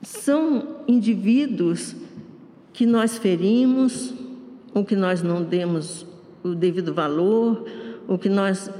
São 0.02 0.76
indivíduos 0.88 1.94
que 2.72 2.86
nós 2.86 3.18
ferimos, 3.18 4.14
ou 4.72 4.84
que 4.84 4.96
nós 4.96 5.22
não 5.22 5.42
demos 5.42 6.06
o 6.42 6.54
devido 6.54 6.94
valor, 6.94 7.66
ou 8.08 8.16
que 8.16 8.28
nós 8.28 8.70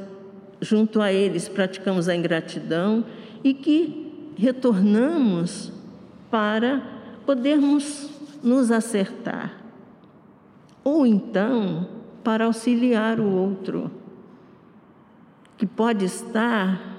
junto 0.60 1.00
a 1.00 1.12
eles 1.12 1.48
praticamos 1.48 2.08
a 2.08 2.14
ingratidão 2.14 3.04
e 3.42 3.54
que 3.54 4.32
retornamos 4.36 5.72
para 6.30 6.82
podermos 7.26 8.10
nos 8.42 8.70
acertar. 8.70 9.56
Ou 10.84 11.06
então, 11.06 11.88
para 12.22 12.44
auxiliar 12.44 13.20
o 13.20 13.28
outro, 13.28 13.90
que 15.56 15.66
pode 15.66 16.04
estar 16.04 16.90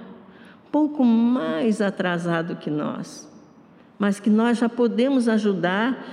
pouco 0.71 1.04
mais 1.04 1.82
atrasado 1.82 2.56
que 2.56 2.69
nós, 2.69 3.30
mas 4.00 4.19
que 4.19 4.30
nós 4.30 4.58
já 4.58 4.69
podemos 4.69 5.28
ajudar, 5.28 6.06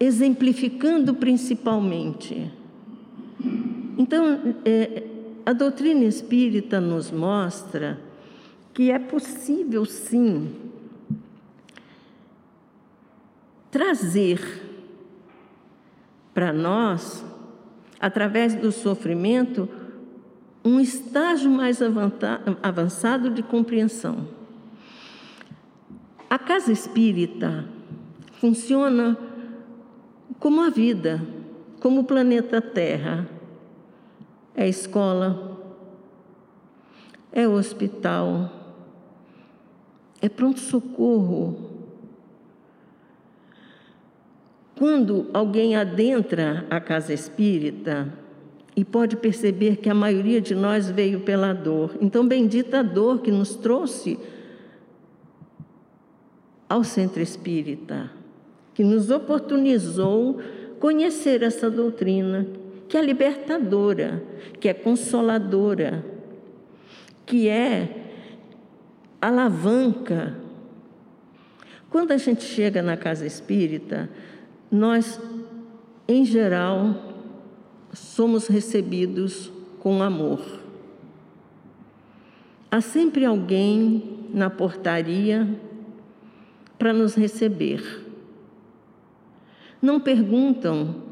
exemplificando 0.00 1.14
principalmente. 1.14 2.50
Então, 3.98 4.54
é, 4.64 5.02
a 5.46 5.52
doutrina 5.52 6.02
espírita 6.02 6.80
nos 6.80 7.12
mostra 7.12 8.00
que 8.74 8.90
é 8.90 8.98
possível, 8.98 9.84
sim, 9.84 10.52
trazer 13.70 14.40
para 16.34 16.52
nós, 16.52 17.24
através 18.00 18.56
do 18.56 18.72
sofrimento, 18.72 19.68
um 20.64 20.80
estágio 20.80 21.48
mais 21.48 21.78
avançado 22.60 23.30
de 23.30 23.40
compreensão. 23.40 24.26
A 26.28 26.40
casa 26.40 26.72
espírita 26.72 27.64
funciona 28.40 29.16
como 30.40 30.60
a 30.60 30.70
vida, 30.70 31.22
como 31.78 32.00
o 32.00 32.04
planeta 32.04 32.60
Terra 32.60 33.35
é 34.56 34.66
escola, 34.66 35.60
é 37.30 37.46
hospital, 37.46 38.50
é 40.22 40.28
pronto-socorro. 40.28 41.72
Quando 44.78 45.28
alguém 45.34 45.76
adentra 45.76 46.66
a 46.70 46.80
casa 46.80 47.12
espírita 47.12 48.10
e 48.74 48.84
pode 48.84 49.16
perceber 49.16 49.76
que 49.76 49.90
a 49.90 49.94
maioria 49.94 50.40
de 50.40 50.54
nós 50.54 50.90
veio 50.90 51.20
pela 51.20 51.52
dor, 51.52 51.96
então, 52.00 52.26
bendita 52.26 52.80
a 52.80 52.82
dor 52.82 53.20
que 53.20 53.30
nos 53.30 53.54
trouxe 53.56 54.18
ao 56.68 56.82
centro 56.82 57.22
espírita, 57.22 58.10
que 58.74 58.82
nos 58.82 59.10
oportunizou 59.10 60.40
conhecer 60.78 61.42
essa 61.42 61.70
doutrina 61.70 62.46
que 62.88 62.96
é 62.96 63.02
libertadora, 63.02 64.22
que 64.60 64.68
é 64.68 64.74
consoladora, 64.74 66.04
que 67.24 67.48
é 67.48 68.06
alavanca. 69.20 70.36
Quando 71.90 72.12
a 72.12 72.16
gente 72.16 72.44
chega 72.44 72.82
na 72.82 72.96
casa 72.96 73.26
espírita, 73.26 74.08
nós, 74.70 75.20
em 76.06 76.24
geral, 76.24 76.94
somos 77.92 78.46
recebidos 78.46 79.50
com 79.80 80.02
amor. 80.02 80.40
Há 82.70 82.80
sempre 82.80 83.24
alguém 83.24 84.28
na 84.32 84.50
portaria 84.50 85.48
para 86.78 86.92
nos 86.92 87.14
receber. 87.14 88.04
Não 89.80 90.00
perguntam 90.00 91.05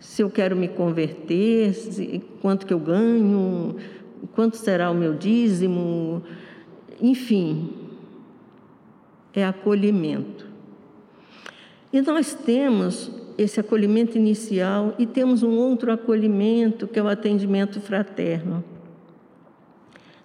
se 0.00 0.22
eu 0.22 0.30
quero 0.30 0.56
me 0.56 0.68
converter, 0.68 1.74
se, 1.74 2.22
quanto 2.40 2.66
que 2.66 2.72
eu 2.72 2.78
ganho, 2.78 3.76
quanto 4.34 4.56
será 4.56 4.90
o 4.90 4.94
meu 4.94 5.14
dízimo, 5.14 6.22
enfim, 7.00 7.72
é 9.34 9.44
acolhimento. 9.44 10.46
E 11.92 12.00
nós 12.00 12.34
temos 12.34 13.10
esse 13.36 13.60
acolhimento 13.60 14.18
inicial 14.18 14.94
e 14.98 15.06
temos 15.06 15.42
um 15.42 15.56
outro 15.56 15.92
acolhimento 15.92 16.86
que 16.86 16.98
é 16.98 17.02
o 17.02 17.08
atendimento 17.08 17.80
fraterno. 17.80 18.64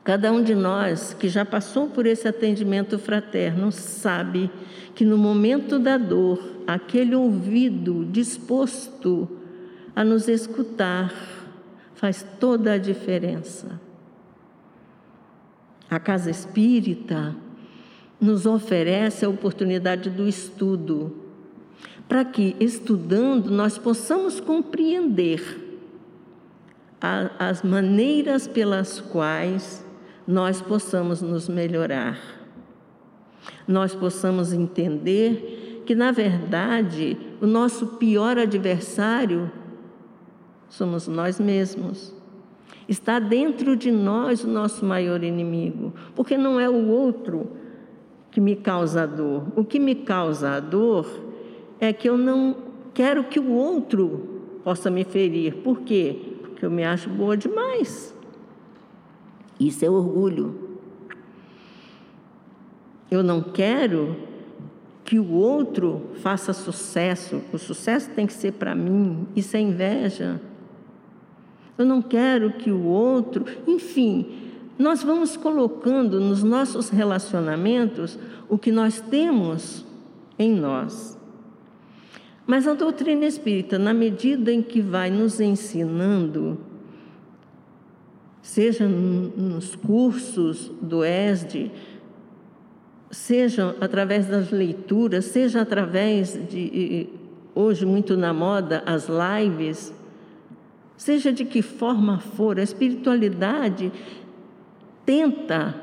Cada 0.03 0.31
um 0.31 0.43
de 0.43 0.53
nós 0.53 1.13
que 1.13 1.29
já 1.29 1.45
passou 1.45 1.87
por 1.87 2.05
esse 2.05 2.27
atendimento 2.27 2.99
fraterno 2.99 3.71
sabe 3.71 4.51
que 4.93 5.05
no 5.05 5.17
momento 5.17 5.79
da 5.79 5.97
dor, 5.97 6.43
aquele 6.67 7.15
ouvido 7.15 8.05
disposto 8.11 9.29
a 9.95 10.03
nos 10.03 10.27
escutar 10.27 11.13
faz 11.95 12.25
toda 12.39 12.73
a 12.73 12.77
diferença. 12.77 13.79
A 15.89 15.99
casa 15.99 16.29
espírita 16.29 17.35
nos 18.19 18.45
oferece 18.45 19.25
a 19.25 19.29
oportunidade 19.29 20.09
do 20.09 20.27
estudo, 20.27 21.15
para 22.07 22.25
que, 22.25 22.55
estudando, 22.59 23.49
nós 23.49 23.77
possamos 23.77 24.39
compreender 24.39 25.41
a, 26.99 27.49
as 27.49 27.63
maneiras 27.63 28.47
pelas 28.47 28.99
quais 28.99 29.85
nós 30.27 30.61
possamos 30.61 31.21
nos 31.21 31.47
melhorar. 31.47 32.19
Nós 33.67 33.93
possamos 33.93 34.51
entender 34.53 35.83
que, 35.85 35.93
na 35.93 36.11
verdade, 36.11 37.17
o 37.41 37.45
nosso 37.45 37.87
pior 37.97 38.37
adversário 38.37 39.51
somos 40.73 41.07
nós 41.07 41.39
mesmos. 41.39 42.11
Está 42.89 43.19
dentro 43.19 43.77
de 43.77 43.91
nós 43.91 44.43
o 44.43 44.47
nosso 44.47 44.83
maior 44.83 45.23
inimigo, 45.23 45.93
porque 46.15 46.35
não 46.35 46.59
é 46.59 46.67
o 46.67 46.87
outro 46.87 47.51
que 48.31 48.41
me 48.41 48.55
causa 48.55 49.03
a 49.03 49.05
dor. 49.05 49.45
O 49.55 49.63
que 49.63 49.79
me 49.79 49.93
causa 49.93 50.49
a 50.49 50.59
dor 50.59 51.07
é 51.79 51.93
que 51.93 52.09
eu 52.09 52.17
não 52.17 52.57
quero 52.91 53.23
que 53.23 53.39
o 53.39 53.51
outro 53.51 54.61
possa 54.63 54.89
me 54.89 55.03
ferir. 55.03 55.57
Por 55.57 55.81
quê? 55.81 56.37
Porque 56.41 56.65
eu 56.65 56.71
me 56.71 56.83
acho 56.83 57.07
boa 57.07 57.37
demais. 57.37 58.13
Isso 59.59 59.85
é 59.85 59.89
orgulho. 59.89 60.79
Eu 63.11 63.21
não 63.21 63.43
quero 63.43 64.15
que 65.05 65.19
o 65.19 65.31
outro 65.33 66.01
faça 66.15 66.51
sucesso. 66.51 67.43
O 67.53 67.59
sucesso 67.59 68.09
tem 68.09 68.25
que 68.25 68.33
ser 68.33 68.53
para 68.53 68.73
mim. 68.73 69.27
Isso 69.35 69.55
é 69.55 69.59
inveja. 69.59 70.41
Eu 71.77 71.85
não 71.85 72.01
quero 72.01 72.51
que 72.51 72.71
o 72.71 72.83
outro, 72.83 73.45
enfim, 73.67 74.27
nós 74.77 75.03
vamos 75.03 75.37
colocando 75.37 76.19
nos 76.19 76.43
nossos 76.43 76.89
relacionamentos 76.89 78.17
o 78.49 78.57
que 78.57 78.71
nós 78.71 79.01
temos 79.01 79.85
em 80.37 80.53
nós. 80.53 81.17
Mas 82.45 82.67
a 82.67 82.73
doutrina 82.73 83.25
espírita, 83.25 83.79
na 83.79 83.93
medida 83.93 84.51
em 84.51 84.61
que 84.61 84.81
vai 84.81 85.09
nos 85.09 85.39
ensinando, 85.39 86.59
seja 88.41 88.87
nos 88.87 89.75
cursos 89.75 90.69
do 90.81 91.03
ESD, 91.05 91.71
seja 93.09 93.75
através 93.79 94.27
das 94.27 94.51
leituras, 94.51 95.25
seja 95.25 95.61
através 95.61 96.33
de, 96.49 97.07
hoje 97.55 97.85
muito 97.85 98.17
na 98.17 98.33
moda, 98.33 98.83
as 98.85 99.07
lives, 99.07 99.93
Seja 101.03 101.33
de 101.33 101.43
que 101.43 101.61
forma 101.61 102.17
for, 102.17 102.57
a 102.57 102.63
espiritualidade 102.63 103.91
tenta 105.05 105.75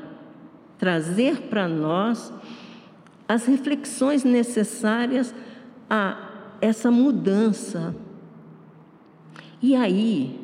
trazer 0.79 1.43
para 1.43 1.69
nós 1.69 2.33
as 3.29 3.45
reflexões 3.45 4.25
necessárias 4.25 5.35
a 5.91 6.57
essa 6.59 6.91
mudança. 6.91 7.95
E 9.61 9.77
aí, 9.77 10.41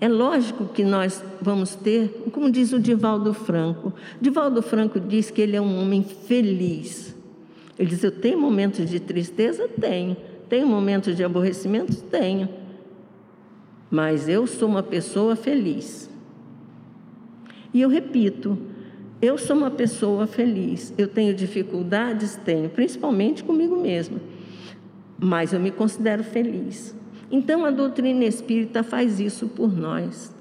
é 0.00 0.08
lógico 0.08 0.66
que 0.66 0.84
nós 0.84 1.20
vamos 1.42 1.74
ter, 1.74 2.30
como 2.30 2.48
diz 2.48 2.72
o 2.72 2.78
Divaldo 2.78 3.34
Franco, 3.34 3.92
Divaldo 4.20 4.62
Franco 4.62 5.00
diz 5.00 5.32
que 5.32 5.42
ele 5.42 5.56
é 5.56 5.60
um 5.60 5.82
homem 5.82 6.04
feliz. 6.04 7.12
Ele 7.76 7.88
diz: 7.88 8.04
Eu 8.04 8.12
tenho 8.12 8.38
momentos 8.40 8.88
de 8.88 9.00
tristeza? 9.00 9.66
Tenho. 9.66 10.16
Tenho 10.48 10.68
momentos 10.68 11.16
de 11.16 11.24
aborrecimento? 11.24 11.96
Tenho 12.02 12.65
mas 13.90 14.28
eu 14.28 14.46
sou 14.46 14.68
uma 14.68 14.82
pessoa 14.82 15.36
feliz. 15.36 16.10
E 17.72 17.80
eu 17.80 17.88
repito, 17.88 18.58
eu 19.20 19.38
sou 19.38 19.56
uma 19.56 19.70
pessoa 19.70 20.26
feliz. 20.26 20.92
Eu 20.98 21.08
tenho 21.08 21.34
dificuldades? 21.34 22.36
Tenho, 22.36 22.68
principalmente 22.68 23.42
comigo 23.42 23.80
mesma. 23.80 24.20
Mas 25.18 25.52
eu 25.52 25.60
me 25.60 25.70
considero 25.70 26.22
feliz. 26.22 26.94
Então 27.30 27.64
a 27.64 27.70
doutrina 27.70 28.24
espírita 28.24 28.82
faz 28.82 29.18
isso 29.18 29.48
por 29.48 29.76
nós. 29.76 30.34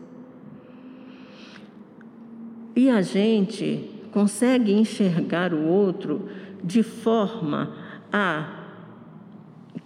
E 2.75 2.89
a 2.89 3.01
gente 3.01 3.89
consegue 4.11 4.73
enxergar 4.73 5.53
o 5.53 5.65
outro 5.65 6.29
de 6.63 6.83
forma 6.83 7.75
a 8.11 8.63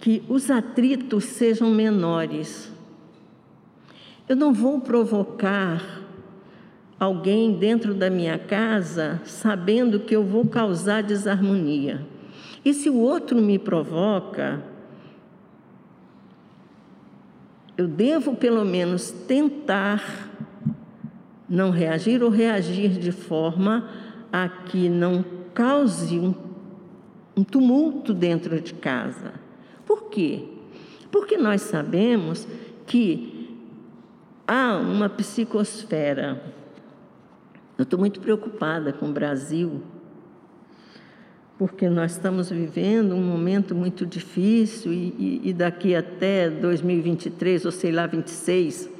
que 0.00 0.22
os 0.28 0.50
atritos 0.50 1.24
sejam 1.24 1.70
menores. 1.70 2.72
Eu 4.30 4.36
não 4.36 4.54
vou 4.54 4.80
provocar 4.80 5.82
alguém 7.00 7.58
dentro 7.58 7.92
da 7.92 8.08
minha 8.08 8.38
casa 8.38 9.20
sabendo 9.24 9.98
que 9.98 10.14
eu 10.14 10.22
vou 10.22 10.46
causar 10.46 11.02
desarmonia. 11.02 12.06
E 12.64 12.72
se 12.72 12.88
o 12.88 12.94
outro 12.94 13.42
me 13.42 13.58
provoca, 13.58 14.62
eu 17.76 17.88
devo 17.88 18.36
pelo 18.36 18.64
menos 18.64 19.10
tentar 19.10 20.30
não 21.48 21.70
reagir 21.70 22.22
ou 22.22 22.30
reagir 22.30 22.90
de 22.90 23.10
forma 23.10 23.90
a 24.32 24.48
que 24.48 24.88
não 24.88 25.24
cause 25.52 26.20
um, 26.20 26.32
um 27.36 27.42
tumulto 27.42 28.14
dentro 28.14 28.60
de 28.60 28.74
casa. 28.74 29.32
Por 29.84 30.04
quê? 30.04 30.44
Porque 31.10 31.36
nós 31.36 31.62
sabemos 31.62 32.46
que 32.86 33.39
há 34.50 34.76
uma 34.78 35.08
psicosfera. 35.08 36.42
Eu 37.78 37.84
estou 37.84 37.96
muito 37.96 38.18
preocupada 38.18 38.92
com 38.92 39.08
o 39.08 39.12
Brasil, 39.12 39.80
porque 41.56 41.88
nós 41.88 42.12
estamos 42.12 42.50
vivendo 42.50 43.14
um 43.14 43.22
momento 43.22 43.76
muito 43.76 44.04
difícil 44.04 44.92
e, 44.92 45.14
e, 45.16 45.50
e 45.50 45.52
daqui 45.52 45.94
até 45.94 46.50
2023, 46.50 47.64
ou 47.64 47.70
sei 47.70 47.92
lá, 47.92 48.08
26, 48.08 48.90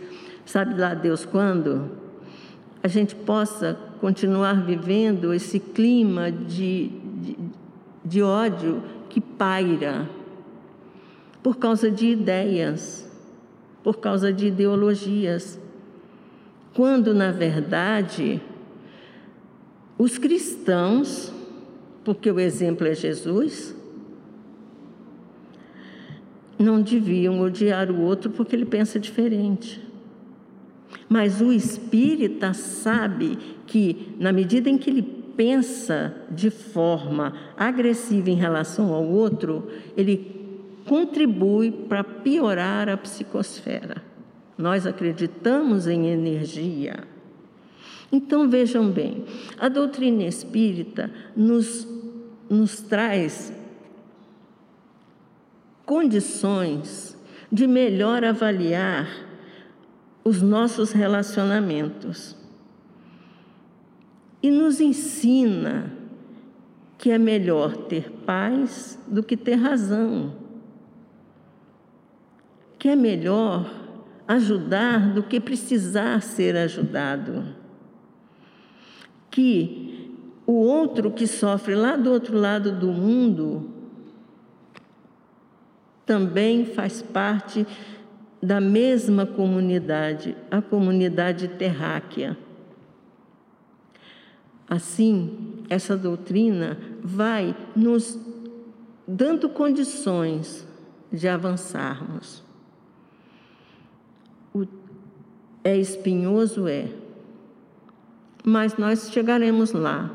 sabe 0.47 0.81
lá 0.81 0.95
Deus 0.95 1.25
quando, 1.25 1.91
a 2.81 2.87
gente 2.87 3.17
possa 3.17 3.77
continuar 4.01 4.65
vivendo 4.65 5.35
esse 5.35 5.59
clima 5.59 6.31
de, 6.31 6.93
de, 7.17 7.37
de 8.05 8.23
ódio 8.23 8.85
que 9.09 9.21
paira 9.21 10.09
por 11.43 11.57
causa 11.57 11.91
de 11.91 12.07
ideias 12.07 13.10
por 13.83 13.99
causa 13.99 14.33
de 14.33 14.49
ideologias, 14.49 15.59
quando 16.75 17.15
na 17.15 17.33
verdade 17.33 18.41
os 19.99 20.19
cristãos, 20.19 21.33
porque 22.05 22.31
o 22.31 22.41
exemplo 22.41 22.87
é 22.87 22.95
Jesus, 22.95 23.75
não 26.59 26.81
deviam 26.81 27.41
odiar 27.41 27.91
o 27.91 28.01
outro 28.01 28.31
porque 28.31 28.55
ele 28.55 28.67
pensa 28.67 28.99
diferente. 28.99 29.83
Mas 31.09 31.41
o 31.41 31.53
espírita 31.53 32.53
sabe 32.55 33.39
que, 33.67 34.15
na 34.19 34.33
medida 34.33 34.69
em 34.69 34.79
que 34.79 34.91
ele 34.91 35.03
pensa 35.37 36.15
de 36.31 36.51
forma 36.51 37.33
agressiva 37.57 38.31
em 38.31 38.37
relação 38.37 38.93
ao 38.93 39.05
outro, 39.05 39.69
ele 39.97 40.40
contribui 40.91 41.71
para 41.71 42.03
piorar 42.03 42.89
a 42.89 42.97
psicosfera. 42.97 44.03
Nós 44.59 44.89
acreditamos 44.89 45.87
em 45.87 46.09
energia. 46.09 47.05
Então 48.11 48.51
vejam 48.51 48.91
bem, 48.91 49.25
a 49.57 49.69
doutrina 49.69 50.25
espírita 50.25 51.09
nos, 51.37 51.87
nos 52.51 52.81
traz 52.81 53.53
condições 55.87 57.17
de 57.53 57.69
melhor 57.69 58.25
avaliar 58.25 59.09
os 60.25 60.43
nossos 60.43 60.91
relacionamentos 60.91 62.35
e 64.43 64.51
nos 64.51 64.81
ensina 64.81 65.93
que 66.99 67.13
é 67.13 67.19
melhor 67.19 67.77
ter 67.77 68.11
paz 68.27 68.99
do 69.07 69.23
que 69.23 69.37
ter 69.37 69.55
razão, 69.55 70.40
que 72.81 72.89
é 72.89 72.97
melhor 72.97 73.73
ajudar 74.27 75.15
do 75.15 75.23
que 75.23 75.39
precisar 75.39 76.21
ser 76.21 76.57
ajudado 76.57 77.61
que 79.31 80.11
o 80.47 80.53
outro 80.53 81.13
que 81.13 81.27
sofre 81.27 81.75
lá 81.77 81.95
do 81.95 82.11
outro 82.11 82.37
lado 82.37 82.73
do 82.73 82.89
mundo 82.89 83.71
também 86.05 86.65
faz 86.65 87.01
parte 87.01 87.65
da 88.43 88.61
mesma 88.61 89.25
comunidade, 89.25 90.37
a 90.51 90.61
comunidade 90.61 91.47
terráquea. 91.47 92.37
Assim, 94.69 95.65
essa 95.69 95.97
doutrina 95.97 96.79
vai 97.03 97.55
nos 97.77 98.19
dando 99.07 99.49
condições 99.49 100.67
de 101.13 101.29
avançarmos. 101.29 102.43
O 104.53 104.67
é 105.63 105.77
espinhoso, 105.77 106.67
é, 106.67 106.89
mas 108.45 108.77
nós 108.77 109.11
chegaremos 109.11 109.73
lá. 109.73 110.11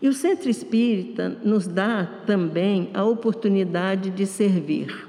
E 0.00 0.08
o 0.08 0.12
centro 0.12 0.48
espírita 0.48 1.28
nos 1.44 1.66
dá 1.66 2.06
também 2.24 2.90
a 2.94 3.04
oportunidade 3.04 4.10
de 4.10 4.26
servir. 4.26 5.08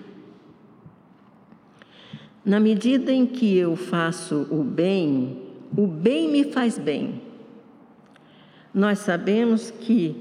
Na 2.43 2.60
medida 2.60 3.12
em 3.12 3.25
que 3.25 3.56
eu 3.56 3.75
faço 3.75 4.47
o 4.49 4.63
bem, 4.63 5.43
o 5.78 5.86
bem 5.86 6.30
me 6.30 6.45
faz 6.45 6.80
bem. 6.80 7.21
Nós 8.73 8.99
sabemos 8.99 9.69
que 9.69 10.15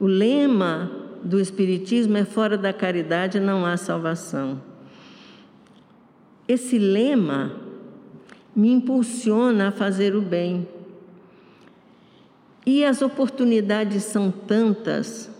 o 0.00 0.06
lema 0.06 0.90
do 1.22 1.40
Espiritismo 1.40 2.16
é: 2.16 2.24
fora 2.24 2.58
da 2.58 2.72
caridade 2.72 3.38
não 3.38 3.64
há 3.64 3.76
salvação. 3.76 4.60
Esse 6.48 6.78
lema 6.78 7.67
me 8.58 8.72
impulsiona 8.72 9.68
a 9.68 9.72
fazer 9.72 10.16
o 10.16 10.20
bem 10.20 10.66
e 12.66 12.84
as 12.84 13.00
oportunidades 13.00 14.02
são 14.02 14.32
tantas, 14.32 15.30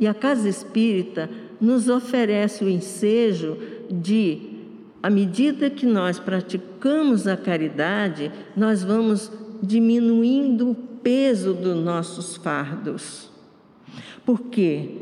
e 0.00 0.06
a 0.06 0.12
Casa 0.12 0.48
Espírita 0.48 1.30
nos 1.60 1.88
oferece 1.88 2.64
o 2.64 2.68
ensejo 2.68 3.56
de, 3.88 4.58
à 5.00 5.08
medida 5.08 5.70
que 5.70 5.86
nós 5.86 6.18
praticamos 6.18 7.28
a 7.28 7.36
caridade, 7.36 8.32
nós 8.56 8.82
vamos 8.82 9.30
diminuindo 9.62 10.72
o 10.72 10.74
peso 10.74 11.54
dos 11.54 11.76
nossos 11.76 12.36
fardos. 12.36 13.30
Por 14.26 14.42
quê? 14.42 14.96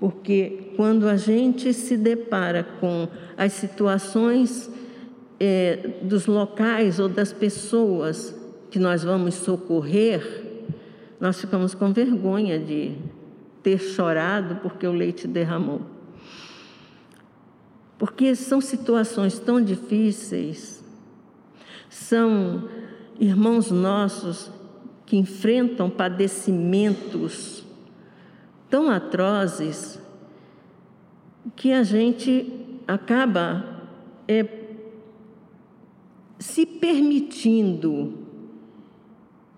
Porque 0.00 0.72
quando 0.74 1.06
a 1.06 1.16
gente 1.16 1.72
se 1.74 1.96
depara 1.98 2.64
com 2.80 3.06
as 3.36 3.52
situações 3.52 4.70
é, 5.38 5.98
dos 6.02 6.26
locais 6.26 6.98
ou 6.98 7.08
das 7.08 7.32
pessoas 7.32 8.34
que 8.70 8.78
nós 8.78 9.04
vamos 9.04 9.34
socorrer, 9.34 10.42
nós 11.20 11.40
ficamos 11.40 11.74
com 11.74 11.92
vergonha 11.92 12.58
de 12.58 12.96
ter 13.62 13.78
chorado 13.78 14.56
porque 14.56 14.86
o 14.86 14.92
leite 14.92 15.26
derramou. 15.26 15.82
Porque 17.98 18.34
são 18.34 18.60
situações 18.60 19.38
tão 19.38 19.62
difíceis, 19.62 20.84
são 21.88 22.68
irmãos 23.18 23.70
nossos 23.70 24.50
que 25.06 25.16
enfrentam 25.16 25.88
padecimentos 25.88 27.64
tão 28.68 28.90
atrozes 28.90 30.00
que 31.54 31.72
a 31.72 31.84
gente 31.84 32.52
acaba 32.88 33.64
é, 34.26 34.42
se 36.44 36.66
permitindo 36.66 38.18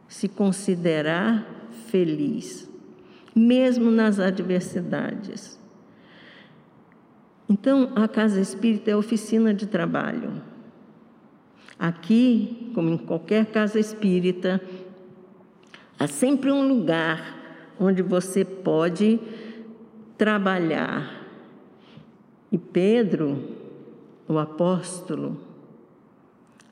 se 0.06 0.28
considerar 0.28 1.44
feliz, 1.88 2.70
mesmo 3.34 3.90
nas 3.90 4.20
adversidades. 4.20 5.60
Então, 7.48 7.90
a 7.96 8.06
casa 8.06 8.40
espírita 8.40 8.92
é 8.92 8.96
oficina 8.96 9.52
de 9.52 9.66
trabalho. 9.66 10.40
Aqui, 11.76 12.70
como 12.72 12.90
em 12.90 12.98
qualquer 12.98 13.46
casa 13.46 13.80
espírita, 13.80 14.62
há 15.98 16.06
sempre 16.06 16.52
um 16.52 16.68
lugar 16.68 17.74
onde 17.80 18.00
você 18.00 18.44
pode 18.44 19.18
trabalhar. 20.16 21.26
E 22.52 22.56
Pedro, 22.56 23.42
o 24.28 24.38
apóstolo, 24.38 25.55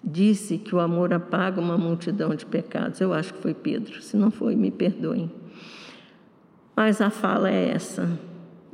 disse 0.04 0.58
que 0.58 0.74
o 0.74 0.80
amor 0.80 1.12
apaga 1.12 1.60
uma 1.60 1.78
multidão 1.78 2.34
de 2.34 2.44
pecados. 2.44 3.00
Eu 3.00 3.12
acho 3.14 3.32
que 3.32 3.40
foi 3.40 3.54
Pedro. 3.54 4.02
Se 4.02 4.16
não 4.16 4.30
foi, 4.30 4.54
me 4.54 4.70
perdoem. 4.70 5.30
Mas 6.76 7.00
a 7.00 7.08
fala 7.08 7.50
é 7.50 7.70
essa: 7.70 8.08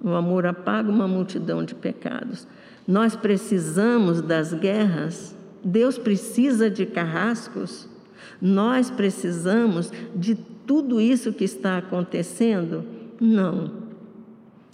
o 0.02 0.10
amor 0.10 0.46
apaga 0.46 0.90
uma 0.90 1.06
multidão 1.06 1.64
de 1.64 1.74
pecados. 1.74 2.48
Nós 2.86 3.14
precisamos 3.14 4.20
das 4.20 4.52
guerras. 4.52 5.36
Deus 5.62 5.98
precisa 5.98 6.68
de 6.70 6.86
carrascos. 6.86 7.88
Nós 8.40 8.90
precisamos 8.90 9.92
de 10.16 10.34
tudo 10.34 11.00
isso 11.00 11.32
que 11.32 11.44
está 11.44 11.78
acontecendo? 11.78 12.84
Não. 13.20 13.70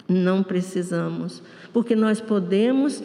Não 0.07 0.41
precisamos. 0.41 1.43
Porque 1.73 1.95
nós 1.95 2.21
podemos, 2.21 3.03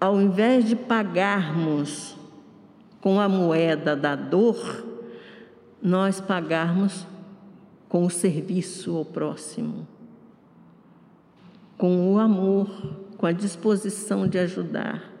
ao 0.00 0.20
invés 0.20 0.64
de 0.64 0.74
pagarmos 0.74 2.17
com 3.00 3.20
a 3.20 3.28
moeda 3.28 3.94
da 3.94 4.14
dor, 4.14 4.84
nós 5.82 6.20
pagarmos 6.20 7.06
com 7.88 8.04
o 8.04 8.10
serviço 8.10 8.96
ao 8.96 9.04
próximo, 9.04 9.86
com 11.76 12.12
o 12.12 12.18
amor, 12.18 12.68
com 13.16 13.26
a 13.26 13.32
disposição 13.32 14.26
de 14.26 14.38
ajudar. 14.38 15.12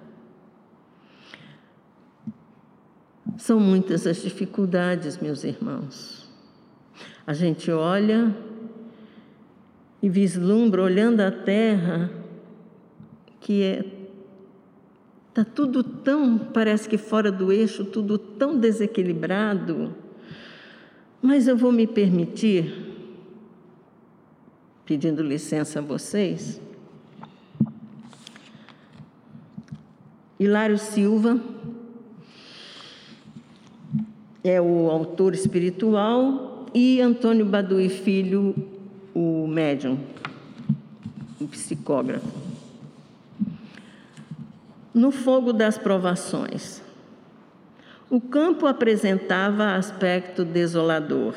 São 3.36 3.60
muitas 3.60 4.06
as 4.06 4.20
dificuldades, 4.20 5.18
meus 5.18 5.44
irmãos. 5.44 6.28
A 7.26 7.32
gente 7.32 7.70
olha 7.70 8.34
e 10.02 10.08
vislumbra, 10.08 10.82
olhando 10.82 11.20
a 11.20 11.30
terra, 11.30 12.10
que 13.40 13.62
é 13.62 13.97
Está 15.38 15.52
tudo 15.54 15.84
tão, 15.84 16.36
parece 16.36 16.88
que 16.88 16.98
fora 16.98 17.30
do 17.30 17.52
eixo, 17.52 17.84
tudo 17.84 18.18
tão 18.18 18.58
desequilibrado. 18.58 19.94
Mas 21.22 21.46
eu 21.46 21.56
vou 21.56 21.70
me 21.70 21.86
permitir, 21.86 22.74
pedindo 24.84 25.22
licença 25.22 25.78
a 25.78 25.82
vocês, 25.82 26.60
Hilário 30.40 30.76
Silva 30.76 31.40
é 34.42 34.60
o 34.60 34.90
autor 34.90 35.34
espiritual 35.34 36.66
e 36.74 37.00
Antônio 37.00 37.46
Badui 37.46 37.88
Filho, 37.88 38.56
o 39.14 39.46
médium, 39.46 40.00
o 41.40 41.46
psicógrafo 41.46 42.47
no 44.98 45.12
fogo 45.12 45.52
das 45.52 45.78
provações. 45.78 46.82
O 48.10 48.20
campo 48.20 48.66
apresentava 48.66 49.76
aspecto 49.76 50.44
desolador. 50.44 51.34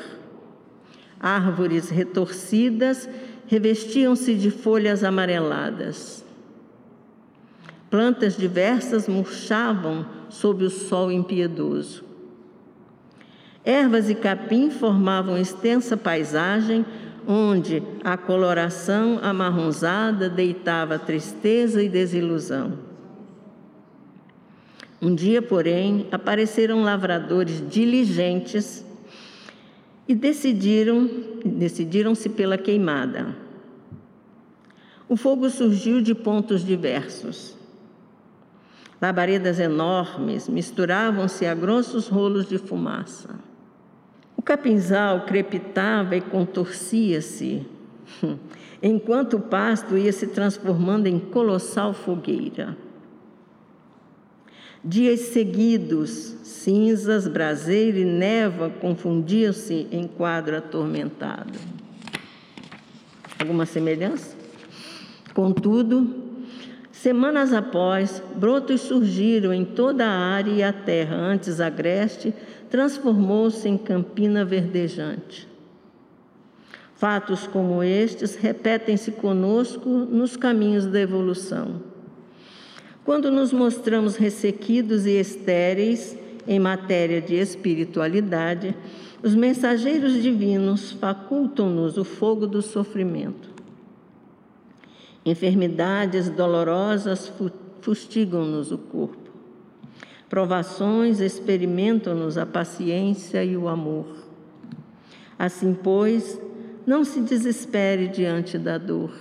Árvores 1.20 1.88
retorcidas 1.88 3.08
revestiam-se 3.46 4.34
de 4.34 4.50
folhas 4.50 5.04
amareladas. 5.04 6.24
Plantas 7.88 8.36
diversas 8.36 9.06
murchavam 9.06 10.06
sob 10.28 10.64
o 10.64 10.70
sol 10.70 11.12
impiedoso. 11.12 12.04
Ervas 13.64 14.10
e 14.10 14.14
capim 14.14 14.70
formavam 14.70 15.38
extensa 15.38 15.96
paisagem 15.96 16.84
onde 17.28 17.80
a 18.02 18.16
coloração 18.16 19.20
amarronzada 19.22 20.28
deitava 20.28 20.98
tristeza 20.98 21.80
e 21.80 21.88
desilusão. 21.88 22.91
Um 25.02 25.16
dia, 25.16 25.42
porém, 25.42 26.06
apareceram 26.12 26.84
lavradores 26.84 27.60
diligentes 27.68 28.86
e 30.06 30.14
decidiram 30.14 31.10
decidiram-se 31.44 32.28
pela 32.28 32.56
queimada. 32.56 33.34
O 35.08 35.16
fogo 35.16 35.50
surgiu 35.50 36.00
de 36.00 36.14
pontos 36.14 36.64
diversos. 36.64 37.56
Labaredas 39.00 39.58
enormes 39.58 40.48
misturavam-se 40.48 41.46
a 41.46 41.54
grossos 41.54 42.06
rolos 42.06 42.48
de 42.48 42.56
fumaça. 42.56 43.34
O 44.36 44.40
capinzal 44.40 45.22
crepitava 45.26 46.14
e 46.14 46.20
contorcia-se, 46.20 47.66
enquanto 48.80 49.34
o 49.34 49.40
pasto 49.40 49.98
ia 49.98 50.12
se 50.12 50.28
transformando 50.28 51.08
em 51.08 51.18
colossal 51.18 51.92
fogueira. 51.92 52.76
Dias 54.84 55.20
seguidos, 55.20 56.34
cinzas, 56.42 57.28
braseiro 57.28 57.98
e 57.98 58.04
névoa 58.04 58.68
confundiam-se 58.68 59.86
em 59.92 60.08
quadro 60.08 60.56
atormentado. 60.56 61.56
Alguma 63.38 63.64
semelhança? 63.64 64.36
Contudo, 65.32 66.12
semanas 66.90 67.52
após, 67.52 68.20
brotos 68.34 68.80
surgiram 68.80 69.54
em 69.54 69.64
toda 69.64 70.04
a 70.04 70.18
área 70.18 70.50
e 70.50 70.62
a 70.64 70.72
terra, 70.72 71.14
antes 71.14 71.60
agreste, 71.60 72.34
transformou-se 72.68 73.68
em 73.68 73.78
campina 73.78 74.44
verdejante. 74.44 75.46
Fatos 76.96 77.46
como 77.46 77.84
estes 77.84 78.34
repetem-se 78.34 79.12
conosco 79.12 79.88
nos 79.88 80.36
caminhos 80.36 80.86
da 80.86 80.98
evolução. 80.98 81.91
Quando 83.04 83.30
nos 83.30 83.52
mostramos 83.52 84.16
ressequidos 84.16 85.06
e 85.06 85.18
estéreis 85.18 86.16
em 86.46 86.60
matéria 86.60 87.20
de 87.20 87.34
espiritualidade, 87.34 88.76
os 89.22 89.34
mensageiros 89.34 90.22
divinos 90.22 90.92
facultam-nos 90.92 91.96
o 91.96 92.04
fogo 92.04 92.46
do 92.46 92.62
sofrimento. 92.62 93.50
Enfermidades 95.24 96.28
dolorosas 96.30 97.32
fustigam-nos 97.80 98.70
o 98.70 98.78
corpo. 98.78 99.30
Provações 100.28 101.20
experimentam-nos 101.20 102.38
a 102.38 102.46
paciência 102.46 103.44
e 103.44 103.56
o 103.56 103.68
amor. 103.68 104.06
Assim, 105.38 105.74
pois, 105.74 106.40
não 106.86 107.04
se 107.04 107.20
desespere 107.20 108.08
diante 108.08 108.58
da 108.58 108.78
dor. 108.78 109.12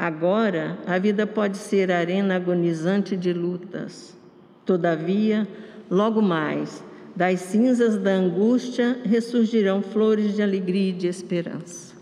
Agora, 0.00 0.78
a 0.86 0.98
vida 0.98 1.26
pode 1.26 1.58
ser 1.58 1.92
arena 1.92 2.36
agonizante 2.36 3.14
de 3.14 3.34
lutas. 3.34 4.16
Todavia, 4.64 5.46
logo 5.90 6.22
mais, 6.22 6.82
das 7.14 7.40
cinzas 7.40 7.98
da 7.98 8.12
angústia 8.12 8.98
ressurgirão 9.04 9.82
flores 9.82 10.34
de 10.34 10.40
alegria 10.42 10.88
e 10.88 10.92
de 10.94 11.06
esperança. 11.06 11.94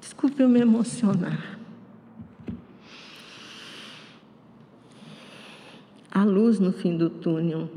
Desculpe 0.00 0.42
eu 0.42 0.48
me 0.48 0.60
emocionar. 0.60 1.56
a 6.16 6.24
luz 6.24 6.58
no 6.58 6.72
fim 6.72 6.96
do 6.96 7.10
túnel. 7.10 7.68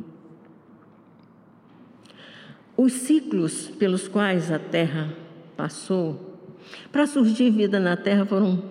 Os 2.78 2.94
ciclos 2.94 3.68
pelos 3.68 4.08
quais 4.08 4.50
a 4.50 4.58
Terra 4.58 5.14
passou, 5.58 6.29
para 6.92 7.06
surgir 7.08 7.50
vida 7.52 7.80
na 7.80 7.96
Terra 7.98 8.26
foram 8.26 8.62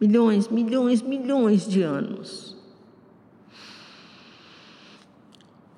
milhões, 0.00 0.48
milhões, 0.48 1.02
milhões 1.02 1.68
de 1.68 1.82
anos. 1.82 2.56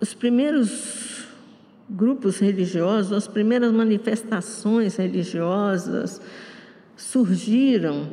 Os 0.01 0.15
primeiros 0.15 1.27
grupos 1.89 2.39
religiosos, 2.39 3.13
as 3.13 3.29
primeiras 3.29 3.73
manifestações 3.73 4.97
religiosas 4.97 6.21
surgiram 6.97 8.09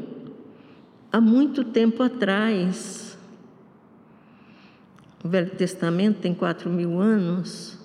há 1.12 1.22
muito 1.22 1.64
tempo 1.64 2.04
atrás 2.04 3.08
o 5.24 5.30
Velho 5.30 5.50
Testamento 5.50 6.20
tem 6.20 6.34
quatro 6.34 6.70
mil 6.70 7.02
anos. 7.02 7.77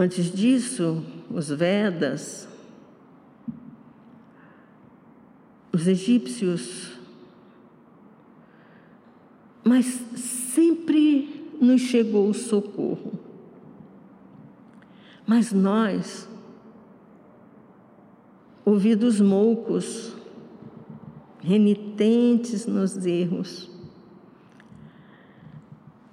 Antes 0.00 0.32
disso, 0.32 1.04
os 1.28 1.48
Vedas, 1.48 2.48
os 5.72 5.88
egípcios, 5.88 6.92
mas 9.64 9.86
sempre 9.86 11.50
nos 11.60 11.80
chegou 11.80 12.30
o 12.30 12.34
socorro. 12.34 13.18
Mas 15.26 15.52
nós, 15.52 16.28
ouvidos 18.64 19.20
moucos, 19.20 20.14
renitentes 21.40 22.66
nos 22.66 23.04
erros, 23.04 23.68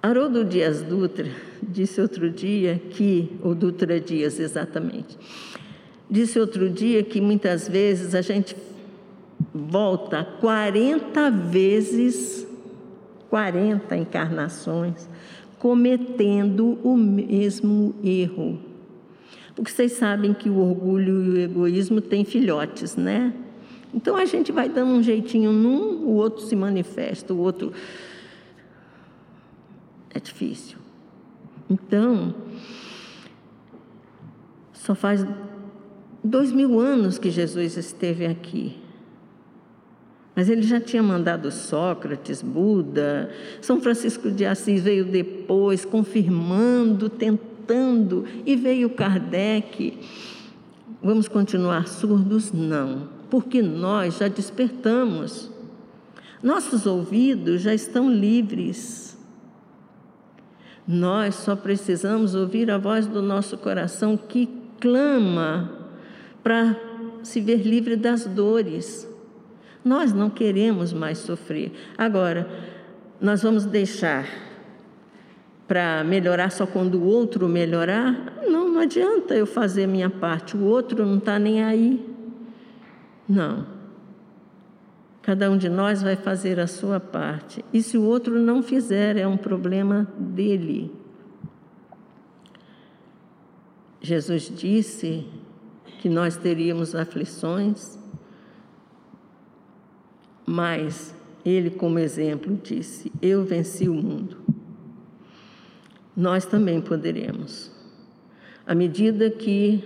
Haroldo 0.02 0.44
Dias 0.44 0.82
Dutra 0.82 1.45
disse 1.66 2.00
outro 2.00 2.30
dia 2.30 2.80
que, 2.90 3.30
ou 3.42 3.54
Dutra 3.54 4.00
Dias 4.00 4.38
exatamente, 4.38 5.18
disse 6.08 6.38
outro 6.38 6.70
dia 6.70 7.02
que 7.02 7.20
muitas 7.20 7.68
vezes 7.68 8.14
a 8.14 8.22
gente 8.22 8.56
volta 9.52 10.24
40 10.40 11.30
vezes, 11.30 12.46
40 13.28 13.96
encarnações, 13.96 15.08
cometendo 15.58 16.78
o 16.84 16.96
mesmo 16.96 17.94
erro. 18.04 18.58
Porque 19.54 19.70
vocês 19.70 19.92
sabem 19.92 20.34
que 20.34 20.50
o 20.50 20.58
orgulho 20.58 21.24
e 21.24 21.28
o 21.30 21.38
egoísmo 21.38 22.00
têm 22.00 22.24
filhotes, 22.24 22.94
né? 22.94 23.32
Então 23.92 24.14
a 24.14 24.26
gente 24.26 24.52
vai 24.52 24.68
dando 24.68 24.92
um 24.92 25.02
jeitinho 25.02 25.50
num, 25.52 26.04
o 26.04 26.14
outro 26.16 26.42
se 26.42 26.54
manifesta, 26.54 27.32
o 27.32 27.38
outro 27.38 27.72
é 30.12 30.20
difícil. 30.20 30.85
Então, 31.68 32.34
só 34.72 34.94
faz 34.94 35.26
dois 36.22 36.52
mil 36.52 36.78
anos 36.78 37.18
que 37.18 37.30
Jesus 37.30 37.76
esteve 37.76 38.26
aqui. 38.26 38.76
Mas 40.36 40.50
ele 40.50 40.62
já 40.62 40.78
tinha 40.78 41.02
mandado 41.02 41.50
Sócrates, 41.50 42.42
Buda, 42.42 43.30
São 43.62 43.80
Francisco 43.80 44.30
de 44.30 44.44
Assis 44.44 44.82
veio 44.82 45.06
depois, 45.06 45.84
confirmando, 45.84 47.08
tentando, 47.08 48.26
e 48.44 48.54
veio 48.54 48.90
Kardec. 48.90 49.98
Vamos 51.02 51.26
continuar 51.26 51.88
surdos? 51.88 52.52
Não, 52.52 53.08
porque 53.30 53.62
nós 53.62 54.18
já 54.18 54.28
despertamos. 54.28 55.50
Nossos 56.42 56.84
ouvidos 56.84 57.62
já 57.62 57.72
estão 57.72 58.12
livres. 58.12 59.15
Nós 60.86 61.34
só 61.36 61.56
precisamos 61.56 62.34
ouvir 62.34 62.70
a 62.70 62.78
voz 62.78 63.06
do 63.06 63.20
nosso 63.20 63.58
coração 63.58 64.16
que 64.16 64.48
clama 64.80 65.70
para 66.42 66.76
se 67.22 67.40
ver 67.40 67.66
livre 67.66 67.96
das 67.96 68.24
dores. 68.24 69.08
Nós 69.84 70.12
não 70.12 70.30
queremos 70.30 70.92
mais 70.92 71.18
sofrer. 71.18 71.72
Agora, 71.98 72.48
nós 73.20 73.42
vamos 73.42 73.64
deixar 73.64 74.26
para 75.66 76.04
melhorar 76.04 76.50
só 76.50 76.66
quando 76.66 76.96
o 76.96 77.04
outro 77.04 77.48
melhorar? 77.48 78.42
Não, 78.46 78.68
não 78.68 78.80
adianta 78.80 79.34
eu 79.34 79.46
fazer 79.46 79.86
minha 79.88 80.08
parte, 80.08 80.56
o 80.56 80.62
outro 80.62 81.04
não 81.04 81.18
está 81.18 81.38
nem 81.38 81.64
aí. 81.64 82.08
Não. 83.28 83.75
Cada 85.26 85.50
um 85.50 85.58
de 85.58 85.68
nós 85.68 86.04
vai 86.04 86.14
fazer 86.14 86.60
a 86.60 86.68
sua 86.68 87.00
parte. 87.00 87.64
E 87.72 87.82
se 87.82 87.98
o 87.98 88.04
outro 88.04 88.40
não 88.40 88.62
fizer, 88.62 89.16
é 89.16 89.26
um 89.26 89.36
problema 89.36 90.06
dele. 90.16 90.94
Jesus 94.00 94.44
disse 94.54 95.26
que 95.98 96.08
nós 96.08 96.36
teríamos 96.36 96.94
aflições, 96.94 97.98
mas 100.46 101.12
ele, 101.44 101.70
como 101.70 101.98
exemplo, 101.98 102.56
disse: 102.62 103.10
Eu 103.20 103.44
venci 103.44 103.88
o 103.88 103.94
mundo. 103.94 104.36
Nós 106.16 106.46
também 106.46 106.80
poderemos. 106.80 107.72
À 108.64 108.76
medida 108.76 109.28
que 109.28 109.82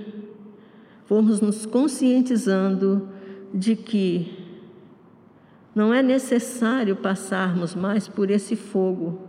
formos 1.06 1.40
nos 1.40 1.64
conscientizando 1.64 3.08
de 3.54 3.74
que 3.74 4.39
não 5.74 5.92
é 5.94 6.02
necessário 6.02 6.96
passarmos 6.96 7.74
mais 7.74 8.08
por 8.08 8.30
esse 8.30 8.56
fogo. 8.56 9.28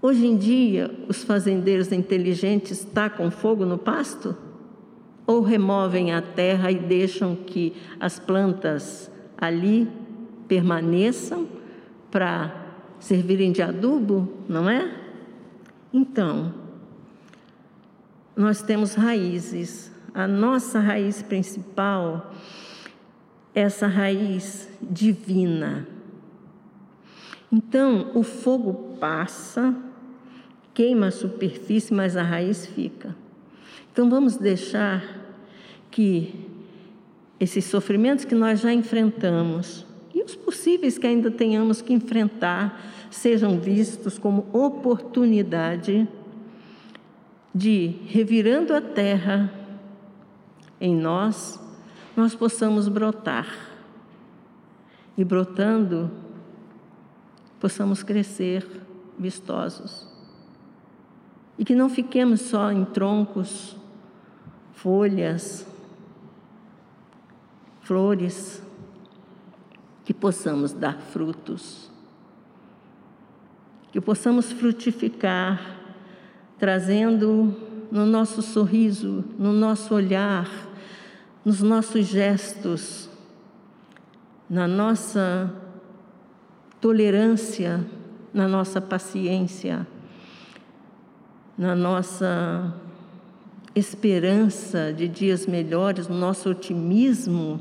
Hoje 0.00 0.26
em 0.26 0.36
dia, 0.36 0.90
os 1.08 1.22
fazendeiros 1.22 1.92
inteligentes 1.92 2.84
tacam 2.84 3.30
fogo 3.30 3.64
no 3.64 3.78
pasto? 3.78 4.36
Ou 5.26 5.40
removem 5.40 6.12
a 6.12 6.20
terra 6.20 6.70
e 6.70 6.78
deixam 6.78 7.36
que 7.36 7.72
as 8.00 8.18
plantas 8.18 9.10
ali 9.36 9.88
permaneçam 10.48 11.46
para 12.10 12.52
servirem 12.98 13.52
de 13.52 13.62
adubo, 13.62 14.28
não 14.48 14.68
é? 14.68 14.92
Então, 15.92 16.52
nós 18.36 18.62
temos 18.62 18.94
raízes. 18.94 19.92
A 20.14 20.26
nossa 20.26 20.78
raiz 20.78 21.22
principal, 21.22 22.32
essa 23.54 23.86
raiz 23.86 24.68
divina. 24.80 25.86
Então, 27.50 28.10
o 28.14 28.22
fogo 28.22 28.96
passa, 28.98 29.74
queima 30.72 31.08
a 31.08 31.10
superfície, 31.10 31.92
mas 31.92 32.16
a 32.16 32.22
raiz 32.22 32.66
fica. 32.66 33.14
Então, 33.92 34.08
vamos 34.08 34.36
deixar 34.36 35.02
que 35.90 36.34
esses 37.38 37.64
sofrimentos 37.66 38.24
que 38.24 38.34
nós 38.34 38.60
já 38.60 38.72
enfrentamos 38.72 39.84
e 40.14 40.22
os 40.22 40.34
possíveis 40.34 40.96
que 40.96 41.06
ainda 41.06 41.30
tenhamos 41.30 41.82
que 41.82 41.92
enfrentar 41.92 42.80
sejam 43.10 43.58
vistos 43.58 44.18
como 44.18 44.46
oportunidade 44.52 46.08
de, 47.54 47.96
revirando 48.06 48.74
a 48.74 48.80
terra 48.80 49.52
em 50.80 50.94
nós, 50.96 51.61
nós 52.16 52.34
possamos 52.34 52.88
brotar. 52.88 53.46
E 55.16 55.24
brotando, 55.24 56.10
possamos 57.60 58.02
crescer 58.02 58.66
vistosos. 59.18 60.08
E 61.58 61.64
que 61.64 61.74
não 61.74 61.88
fiquemos 61.88 62.40
só 62.40 62.72
em 62.72 62.84
troncos, 62.84 63.76
folhas, 64.72 65.66
flores, 67.82 68.62
que 70.04 70.14
possamos 70.14 70.72
dar 70.72 70.98
frutos, 70.98 71.90
que 73.92 74.00
possamos 74.00 74.50
frutificar, 74.50 75.78
trazendo 76.58 77.54
no 77.90 78.06
nosso 78.06 78.42
sorriso, 78.42 79.24
no 79.38 79.52
nosso 79.52 79.94
olhar, 79.94 80.48
nos 81.44 81.60
nossos 81.60 82.06
gestos, 82.06 83.10
na 84.48 84.68
nossa 84.68 85.52
tolerância, 86.80 87.84
na 88.32 88.46
nossa 88.46 88.80
paciência, 88.80 89.86
na 91.56 91.74
nossa 91.74 92.74
esperança 93.74 94.92
de 94.92 95.08
dias 95.08 95.46
melhores, 95.46 96.06
no 96.08 96.16
nosso 96.16 96.50
otimismo, 96.50 97.60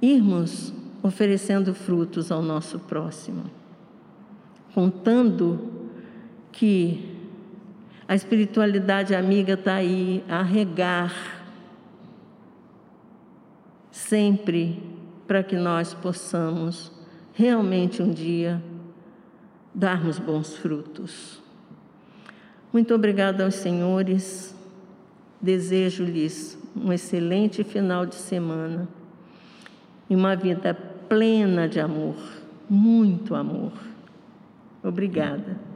irmos 0.00 0.72
oferecendo 1.02 1.74
frutos 1.74 2.30
ao 2.30 2.42
nosso 2.42 2.78
próximo, 2.78 3.44
contando 4.74 5.72
que 6.52 7.16
a 8.06 8.14
espiritualidade 8.14 9.14
amiga 9.14 9.54
está 9.54 9.74
aí 9.74 10.24
a 10.28 10.42
regar 10.42 11.37
sempre 13.98 14.80
para 15.26 15.42
que 15.42 15.56
nós 15.56 15.92
possamos 15.92 16.92
realmente 17.34 18.02
um 18.02 18.10
dia 18.10 18.62
darmos 19.74 20.18
bons 20.18 20.56
frutos. 20.56 21.42
Muito 22.72 22.94
obrigada 22.94 23.44
aos 23.44 23.56
senhores. 23.56 24.56
Desejo-lhes 25.40 26.58
um 26.74 26.92
excelente 26.92 27.62
final 27.62 28.06
de 28.06 28.14
semana 28.14 28.88
e 30.08 30.14
uma 30.14 30.34
vida 30.34 30.74
plena 30.74 31.68
de 31.68 31.78
amor, 31.78 32.16
muito 32.68 33.34
amor. 33.34 33.72
Obrigada. 34.82 35.67